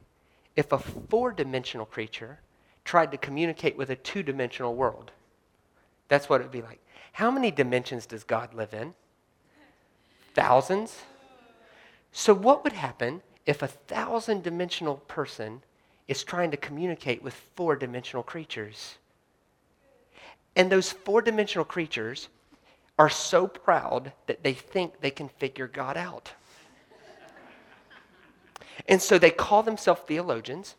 if 0.57 0.73
a 0.73 0.79
four 0.79 1.33
dimensional 1.33 1.87
creature 1.87 2.41
tried 2.85 3.11
to 3.11 3.17
communicate 3.17 3.77
with 3.77 3.91
a 3.91 3.97
two 3.97 4.23
dimensional 4.23 4.75
world. 4.75 5.11
That's 6.09 6.29
what 6.29 6.41
it 6.41 6.45
would 6.45 6.53
be 6.53 6.63
like. 6.63 6.81
How 7.13 7.31
many 7.31 7.51
dimensions 7.51 8.07
does 8.07 8.25
God 8.25 8.55
live 8.55 8.75
in? 8.75 8.95
Thousands? 10.35 11.03
So, 12.13 12.35
what 12.35 12.63
would 12.65 12.73
happen 12.73 13.23
if 13.47 13.63
a 13.63 13.67
thousand 13.67 14.43
dimensional 14.43 14.97
person 14.97 15.63
is 16.07 16.23
trying 16.23 16.51
to 16.51 16.57
communicate 16.57 17.23
with 17.23 17.35
four 17.55 17.77
dimensional 17.77 18.23
creatures? 18.23 18.97
And 20.57 20.71
those 20.71 20.93
four 20.93 21.23
dimensional 21.23 21.65
creatures 21.65 22.29
are 22.99 23.11
so 23.11 23.47
proud 23.47 24.13
that 24.27 24.43
they 24.43 24.53
think 24.53 25.01
they 25.01 25.11
can 25.11 25.29
figure 25.29 25.67
God 25.67 25.97
out. 25.97 26.33
And 28.89 29.01
so 29.01 29.19
they 29.19 29.31
call 29.31 29.63
themselves 29.63 30.03
theologians 30.07 30.75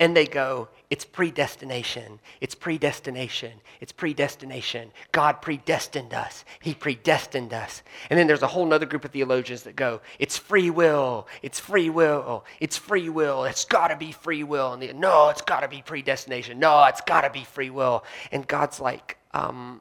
and 0.00 0.16
they 0.16 0.26
go, 0.26 0.68
it's 0.90 1.04
predestination. 1.04 2.18
It's 2.40 2.54
predestination. 2.54 3.52
It's 3.80 3.92
predestination. 3.92 4.90
God 5.12 5.40
predestined 5.40 6.12
us. 6.12 6.44
He 6.60 6.74
predestined 6.74 7.52
us. 7.52 7.82
And 8.10 8.18
then 8.18 8.26
there's 8.26 8.42
a 8.42 8.48
whole 8.48 8.72
other 8.72 8.86
group 8.86 9.04
of 9.04 9.12
theologians 9.12 9.62
that 9.62 9.76
go, 9.76 10.00
it's 10.18 10.36
free 10.36 10.68
will. 10.68 11.28
It's 11.42 11.60
free 11.60 11.90
will. 11.90 12.44
It's 12.60 12.76
free 12.76 13.08
will. 13.08 13.44
It's 13.44 13.64
got 13.64 13.88
to 13.88 13.96
be 13.96 14.10
free 14.10 14.42
will. 14.42 14.72
And 14.72 15.00
no, 15.00 15.28
it's 15.28 15.42
got 15.42 15.60
to 15.60 15.68
be 15.68 15.80
predestination. 15.80 16.58
No, 16.58 16.84
it's 16.84 17.00
got 17.00 17.20
to 17.22 17.30
be 17.30 17.44
free 17.44 17.70
will. 17.70 18.04
And 18.32 18.46
God's 18.46 18.80
like, 18.80 19.16
um, 19.32 19.80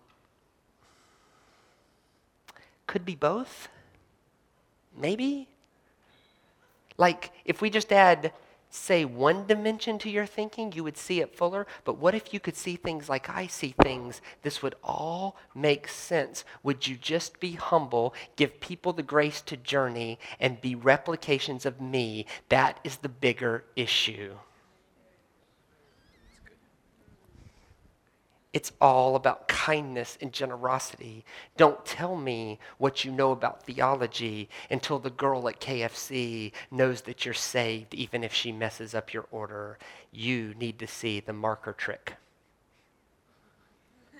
could 2.85 3.03
be 3.03 3.15
both? 3.15 3.67
Maybe? 4.95 5.47
Like, 6.97 7.32
if 7.45 7.62
we 7.62 7.69
just 7.69 7.91
add, 7.91 8.34
say, 8.69 9.06
one 9.06 9.45
dimension 9.45 9.97
to 9.99 10.10
your 10.10 10.25
thinking, 10.25 10.71
you 10.71 10.84
would 10.84 10.97
see 10.97 11.21
it 11.21 11.36
fuller. 11.36 11.67
But 11.86 11.97
what 11.97 12.15
if 12.15 12.34
you 12.34 12.39
could 12.39 12.56
see 12.56 12.75
things 12.75 13.10
like 13.10 13.29
I 13.29 13.47
see 13.47 13.75
things? 13.82 14.21
This 14.41 14.62
would 14.62 14.75
all 14.84 15.38
make 15.53 15.88
sense. 15.88 16.43
Would 16.63 16.88
you 16.88 16.95
just 16.95 17.39
be 17.39 17.53
humble, 17.53 18.13
give 18.36 18.60
people 18.60 18.93
the 18.93 19.03
grace 19.03 19.41
to 19.41 19.58
journey, 19.58 20.19
and 20.39 20.62
be 20.62 20.75
replications 20.75 21.65
of 21.65 21.82
me? 21.82 22.25
That 22.49 22.79
is 22.84 22.97
the 22.97 23.10
bigger 23.10 23.63
issue. 23.75 24.34
It's 28.53 28.71
all 28.79 29.15
about 29.15 29.47
kindness 29.47 30.17
and 30.21 30.31
generosity. 30.31 31.25
Don't 31.57 31.83
tell 31.87 32.15
me 32.15 32.59
what 32.77 33.03
you 33.03 33.11
know 33.11 33.31
about 33.31 33.63
theology 33.63 34.47
until 34.69 34.99
the 34.99 35.09
girl 35.09 35.49
at 35.49 35.59
KFC 35.59 36.51
knows 36.69 37.01
that 37.01 37.25
you're 37.25 37.33
saved, 37.33 37.95
even 37.95 38.23
if 38.23 38.31
she 38.31 38.51
messes 38.51 38.93
up 38.93 39.11
your 39.11 39.25
order. 39.31 39.79
You 40.11 40.53
need 40.59 40.77
to 40.79 40.87
see 40.87 41.19
the 41.19 41.33
marker 41.33 41.73
trick. 41.73 42.13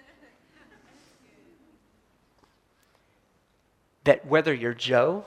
that 4.04 4.26
whether 4.26 4.52
you're 4.52 4.74
Joe 4.74 5.26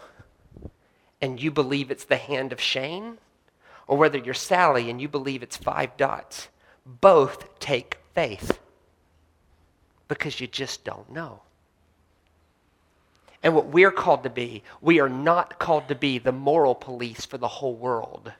and 1.22 1.40
you 1.40 1.52
believe 1.52 1.92
it's 1.92 2.04
the 2.04 2.16
hand 2.16 2.52
of 2.52 2.60
Shane, 2.60 3.18
or 3.86 3.96
whether 3.96 4.18
you're 4.18 4.34
Sally 4.34 4.90
and 4.90 5.00
you 5.00 5.06
believe 5.06 5.44
it's 5.44 5.56
five 5.56 5.96
dots, 5.96 6.48
both 6.84 7.60
take 7.60 7.98
faith 8.12 8.58
because 10.08 10.40
you 10.40 10.46
just 10.46 10.84
don't 10.84 11.10
know. 11.10 11.42
And 13.42 13.54
what 13.54 13.66
we're 13.66 13.92
called 13.92 14.22
to 14.24 14.30
be, 14.30 14.62
we 14.80 14.98
are 15.00 15.08
not 15.08 15.58
called 15.58 15.88
to 15.88 15.94
be 15.94 16.18
the 16.18 16.32
moral 16.32 16.74
police 16.74 17.24
for 17.24 17.38
the 17.38 17.48
whole 17.48 17.74
world. 17.74 18.32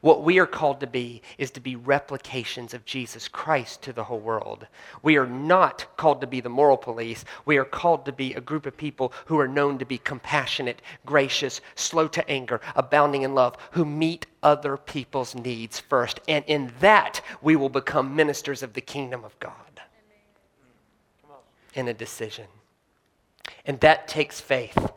What 0.00 0.24
we 0.24 0.38
are 0.38 0.46
called 0.46 0.80
to 0.80 0.86
be 0.86 1.20
is 1.36 1.50
to 1.50 1.60
be 1.60 1.76
replications 1.76 2.72
of 2.72 2.86
Jesus 2.86 3.28
Christ 3.28 3.82
to 3.82 3.92
the 3.92 4.04
whole 4.04 4.20
world. 4.20 4.66
We 5.02 5.18
are 5.18 5.26
not 5.26 5.86
called 5.98 6.22
to 6.22 6.26
be 6.26 6.40
the 6.40 6.48
moral 6.48 6.78
police. 6.78 7.26
We 7.44 7.58
are 7.58 7.66
called 7.66 8.06
to 8.06 8.12
be 8.12 8.32
a 8.32 8.40
group 8.40 8.64
of 8.64 8.78
people 8.78 9.12
who 9.26 9.38
are 9.38 9.48
known 9.48 9.76
to 9.78 9.84
be 9.84 9.98
compassionate, 9.98 10.80
gracious, 11.04 11.60
slow 11.74 12.08
to 12.08 12.30
anger, 12.30 12.62
abounding 12.74 13.22
in 13.22 13.34
love, 13.34 13.56
who 13.72 13.84
meet 13.84 14.24
other 14.42 14.78
people's 14.78 15.34
needs 15.34 15.78
first. 15.78 16.20
And 16.26 16.46
in 16.46 16.72
that, 16.80 17.20
we 17.42 17.54
will 17.54 17.68
become 17.68 18.16
ministers 18.16 18.62
of 18.62 18.72
the 18.72 18.80
kingdom 18.80 19.22
of 19.22 19.38
God 19.38 19.69
in 21.74 21.88
a 21.88 21.94
decision. 21.94 22.46
And 23.64 23.80
that 23.80 24.08
takes 24.08 24.40
faith, 24.40 24.92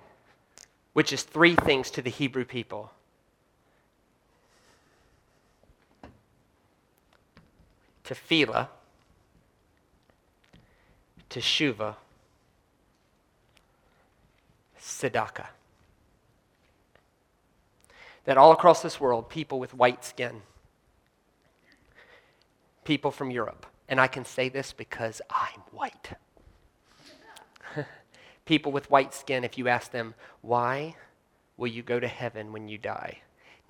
which 0.93 1.13
is 1.13 1.23
three 1.23 1.55
things 1.55 1.91
to 1.91 2.01
the 2.01 2.09
Hebrew 2.09 2.45
people. 2.45 2.91
Tefillah, 8.03 8.67
teshuva, 11.29 11.95
tzedakah. 14.79 15.47
That 18.25 18.37
all 18.37 18.51
across 18.51 18.81
this 18.81 18.99
world, 18.99 19.29
people 19.29 19.59
with 19.59 19.73
white 19.73 20.03
skin, 20.03 20.41
people 22.83 23.11
from 23.11 23.31
Europe, 23.31 23.65
and 23.87 23.99
I 23.99 24.07
can 24.07 24.25
say 24.25 24.49
this 24.49 24.73
because 24.73 25.21
I'm 25.29 25.61
white 25.71 26.13
People 28.45 28.71
with 28.71 28.91
white 28.91 29.13
skin, 29.13 29.43
if 29.43 29.57
you 29.57 29.67
ask 29.67 29.91
them, 29.91 30.15
why 30.41 30.95
will 31.57 31.67
you 31.67 31.81
go 31.81 31.99
to 31.99 32.07
heaven 32.07 32.51
when 32.51 32.67
you 32.67 32.77
die? 32.77 33.19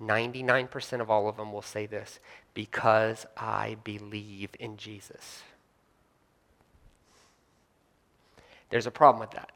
99% 0.00 1.00
of 1.00 1.10
all 1.10 1.28
of 1.28 1.36
them 1.36 1.52
will 1.52 1.62
say 1.62 1.86
this 1.86 2.18
because 2.52 3.26
I 3.36 3.76
believe 3.84 4.50
in 4.58 4.76
Jesus. 4.76 5.42
There's 8.70 8.86
a 8.86 8.90
problem 8.90 9.20
with 9.20 9.30
that. 9.32 9.52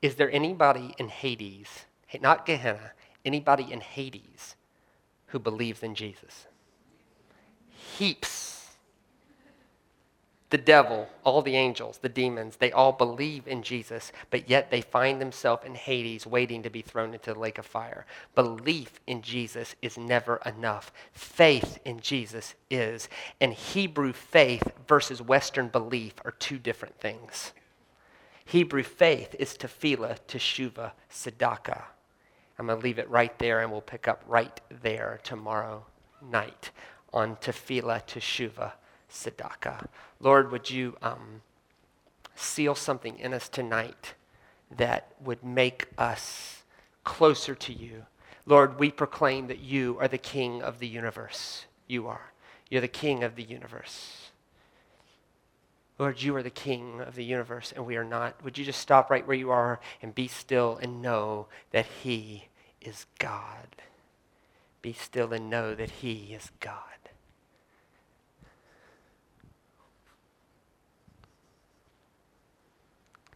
Is 0.00 0.14
there 0.14 0.30
anybody 0.30 0.94
in 0.98 1.08
Hades, 1.08 1.84
not 2.20 2.46
Gehenna, 2.46 2.92
anybody 3.24 3.70
in 3.70 3.80
Hades 3.80 4.56
who 5.26 5.38
believes 5.38 5.82
in 5.82 5.94
Jesus? 5.94 6.46
Heaps 7.68 8.57
the 10.50 10.58
devil, 10.58 11.08
all 11.24 11.42
the 11.42 11.56
angels, 11.56 11.98
the 11.98 12.08
demons, 12.08 12.56
they 12.56 12.72
all 12.72 12.92
believe 12.92 13.46
in 13.46 13.62
Jesus, 13.62 14.12
but 14.30 14.48
yet 14.48 14.70
they 14.70 14.80
find 14.80 15.20
themselves 15.20 15.64
in 15.66 15.74
Hades 15.74 16.26
waiting 16.26 16.62
to 16.62 16.70
be 16.70 16.80
thrown 16.80 17.12
into 17.12 17.34
the 17.34 17.38
lake 17.38 17.58
of 17.58 17.66
fire. 17.66 18.06
Belief 18.34 19.00
in 19.06 19.20
Jesus 19.20 19.74
is 19.82 19.98
never 19.98 20.40
enough. 20.46 20.90
Faith 21.12 21.78
in 21.84 22.00
Jesus 22.00 22.54
is. 22.70 23.10
And 23.40 23.52
Hebrew 23.52 24.14
faith 24.14 24.72
versus 24.86 25.20
Western 25.20 25.68
belief 25.68 26.14
are 26.24 26.32
two 26.32 26.58
different 26.58 26.98
things. 26.98 27.52
Hebrew 28.46 28.84
faith 28.84 29.36
is 29.38 29.58
tefillah, 29.58 30.18
teshuva, 30.26 30.92
tzedakah. 31.12 31.82
I'm 32.58 32.66
going 32.66 32.78
to 32.78 32.84
leave 32.84 32.98
it 32.98 33.10
right 33.10 33.38
there 33.38 33.60
and 33.60 33.70
we'll 33.70 33.82
pick 33.82 34.08
up 34.08 34.24
right 34.26 34.58
there 34.82 35.20
tomorrow 35.22 35.84
night 36.22 36.70
on 37.12 37.36
tefillah, 37.36 38.06
teshuva, 38.06 38.72
tzedakah. 39.10 39.86
Lord, 40.20 40.50
would 40.50 40.70
you 40.70 40.96
um, 41.02 41.42
seal 42.34 42.74
something 42.74 43.18
in 43.18 43.34
us 43.34 43.48
tonight 43.48 44.14
that 44.76 45.12
would 45.20 45.42
make 45.42 45.88
us 45.96 46.62
closer 47.04 47.54
to 47.54 47.72
you? 47.72 48.06
Lord, 48.46 48.78
we 48.78 48.90
proclaim 48.90 49.46
that 49.48 49.60
you 49.60 49.96
are 50.00 50.08
the 50.08 50.18
King 50.18 50.62
of 50.62 50.78
the 50.78 50.88
universe. 50.88 51.66
You 51.86 52.06
are. 52.06 52.32
You're 52.70 52.80
the 52.80 52.88
King 52.88 53.22
of 53.22 53.36
the 53.36 53.42
universe. 53.42 54.30
Lord, 55.98 56.22
you 56.22 56.34
are 56.36 56.42
the 56.42 56.50
King 56.50 57.00
of 57.00 57.16
the 57.16 57.24
universe, 57.24 57.72
and 57.74 57.84
we 57.84 57.96
are 57.96 58.04
not. 58.04 58.42
Would 58.44 58.56
you 58.56 58.64
just 58.64 58.80
stop 58.80 59.10
right 59.10 59.26
where 59.26 59.36
you 59.36 59.50
are 59.50 59.80
and 60.00 60.14
be 60.14 60.28
still 60.28 60.78
and 60.80 61.02
know 61.02 61.48
that 61.72 61.86
He 61.86 62.48
is 62.80 63.06
God? 63.18 63.76
Be 64.80 64.92
still 64.92 65.32
and 65.32 65.50
know 65.50 65.74
that 65.74 65.90
He 65.90 66.32
is 66.32 66.52
God. 66.60 66.97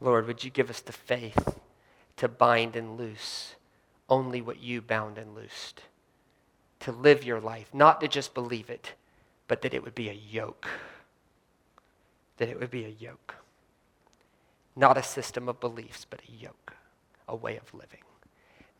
Lord, 0.02 0.26
would 0.26 0.42
you 0.42 0.50
give 0.50 0.68
us 0.68 0.80
the 0.80 0.92
faith 0.92 1.60
to 2.16 2.26
bind 2.26 2.74
and 2.74 2.98
loose 2.98 3.54
only 4.08 4.42
what 4.42 4.60
you 4.60 4.82
bound 4.82 5.16
and 5.16 5.34
loosed? 5.34 5.82
To 6.80 6.90
live 6.90 7.22
your 7.22 7.38
life, 7.38 7.72
not 7.72 8.00
to 8.00 8.08
just 8.08 8.34
believe 8.34 8.68
it, 8.68 8.94
but 9.46 9.62
that 9.62 9.72
it 9.72 9.84
would 9.84 9.94
be 9.94 10.08
a 10.08 10.12
yoke. 10.12 10.66
That 12.38 12.48
it 12.48 12.58
would 12.58 12.70
be 12.70 12.84
a 12.84 12.88
yoke. 12.88 13.36
Not 14.74 14.98
a 14.98 15.04
system 15.04 15.48
of 15.48 15.60
beliefs, 15.60 16.04
but 16.08 16.20
a 16.28 16.32
yoke, 16.32 16.74
a 17.28 17.36
way 17.36 17.56
of 17.56 17.72
living. 17.72 18.02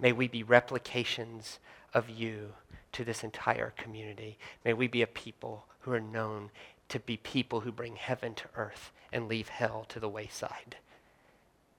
May 0.01 0.11
we 0.11 0.27
be 0.27 0.43
replications 0.43 1.61
of 1.95 2.11
you 2.11 2.55
to 2.91 3.05
this 3.05 3.23
entire 3.23 3.73
community. 3.77 4.39
May 4.65 4.73
we 4.73 4.89
be 4.89 5.03
a 5.03 5.07
people 5.07 5.67
who 5.81 5.93
are 5.93 6.01
known 6.01 6.51
to 6.89 6.99
be 6.99 7.17
people 7.17 7.61
who 7.61 7.71
bring 7.71 7.95
heaven 7.95 8.35
to 8.35 8.45
earth 8.57 8.91
and 9.13 9.29
leave 9.29 9.49
hell 9.49 9.87
to 9.89 10.01
the 10.01 10.09
wayside 10.09 10.77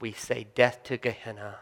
we 0.04 0.12
say 0.12 0.46
death 0.54 0.84
to 0.84 0.98
Gehenna 0.98 1.60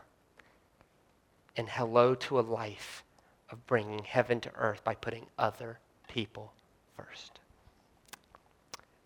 and 1.55 1.69
hello 1.69 2.15
to 2.15 2.39
a 2.39 2.41
life 2.41 3.03
of 3.51 3.67
bringing 3.67 4.03
heaven 4.03 4.41
to 4.41 4.51
earth 4.55 4.83
by 4.83 4.95
putting 4.95 5.27
other 5.37 5.77
people 6.07 6.51
first. 6.97 7.37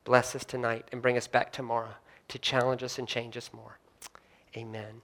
Bless 0.06 0.38
us 0.38 0.46
tonight 0.46 0.88
and 0.94 1.02
bring 1.02 1.18
us 1.18 1.28
back 1.28 1.52
tomorrow 1.52 1.96
to 2.30 2.40
challenge 2.40 2.82
us 2.82 2.98
and 2.98 3.10
change 3.10 3.36
us 3.36 3.50
more. 3.52 3.78
Amen. 4.56 5.02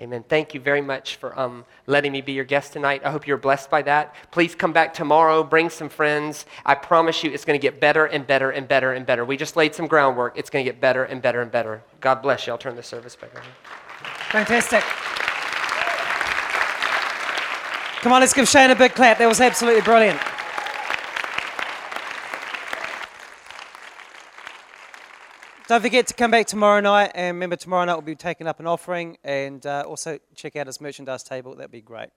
Amen. 0.00 0.24
Thank 0.28 0.54
you 0.54 0.60
very 0.60 0.80
much 0.80 1.16
for 1.16 1.38
um, 1.38 1.64
letting 1.86 2.10
me 2.10 2.20
be 2.20 2.32
your 2.32 2.44
guest 2.44 2.72
tonight. 2.72 3.02
I 3.04 3.12
hope 3.12 3.28
you're 3.28 3.36
blessed 3.36 3.70
by 3.70 3.82
that. 3.82 4.16
Please 4.32 4.52
come 4.52 4.72
back 4.72 4.92
tomorrow. 4.92 5.44
Bring 5.44 5.70
some 5.70 5.88
friends. 5.88 6.46
I 6.66 6.74
promise 6.74 7.22
you 7.22 7.30
it's 7.30 7.44
going 7.44 7.58
to 7.58 7.62
get 7.62 7.78
better 7.78 8.06
and 8.06 8.26
better 8.26 8.50
and 8.50 8.66
better 8.66 8.92
and 8.92 9.06
better. 9.06 9.24
We 9.24 9.36
just 9.36 9.54
laid 9.54 9.72
some 9.72 9.86
groundwork. 9.86 10.36
It's 10.36 10.50
going 10.50 10.64
to 10.64 10.70
get 10.70 10.80
better 10.80 11.04
and 11.04 11.22
better 11.22 11.42
and 11.42 11.50
better. 11.50 11.80
God 12.00 12.22
bless 12.22 12.44
you. 12.44 12.52
I'll 12.52 12.58
turn 12.58 12.74
the 12.74 12.82
service 12.82 13.14
back 13.14 13.30
over. 13.36 13.44
Fantastic. 14.30 14.82
Come 18.02 18.12
on, 18.12 18.20
let's 18.20 18.34
give 18.34 18.48
Shane 18.48 18.70
a 18.70 18.74
big 18.76 18.94
clap. 18.94 19.18
That 19.18 19.28
was 19.28 19.40
absolutely 19.40 19.82
brilliant. 19.82 20.20
Don't 25.66 25.80
forget 25.80 26.06
to 26.08 26.14
come 26.14 26.30
back 26.30 26.46
tomorrow 26.46 26.80
night, 26.80 27.12
and 27.14 27.36
remember, 27.36 27.56
tomorrow 27.56 27.86
night 27.86 27.94
we'll 27.94 28.02
be 28.02 28.14
taking 28.14 28.46
up 28.46 28.60
an 28.60 28.66
offering, 28.66 29.16
and 29.24 29.64
uh, 29.64 29.82
also 29.86 30.18
check 30.34 30.56
out 30.56 30.66
his 30.66 30.78
merchandise 30.78 31.22
table. 31.22 31.54
That'd 31.54 31.70
be 31.70 31.80
great. 31.80 32.10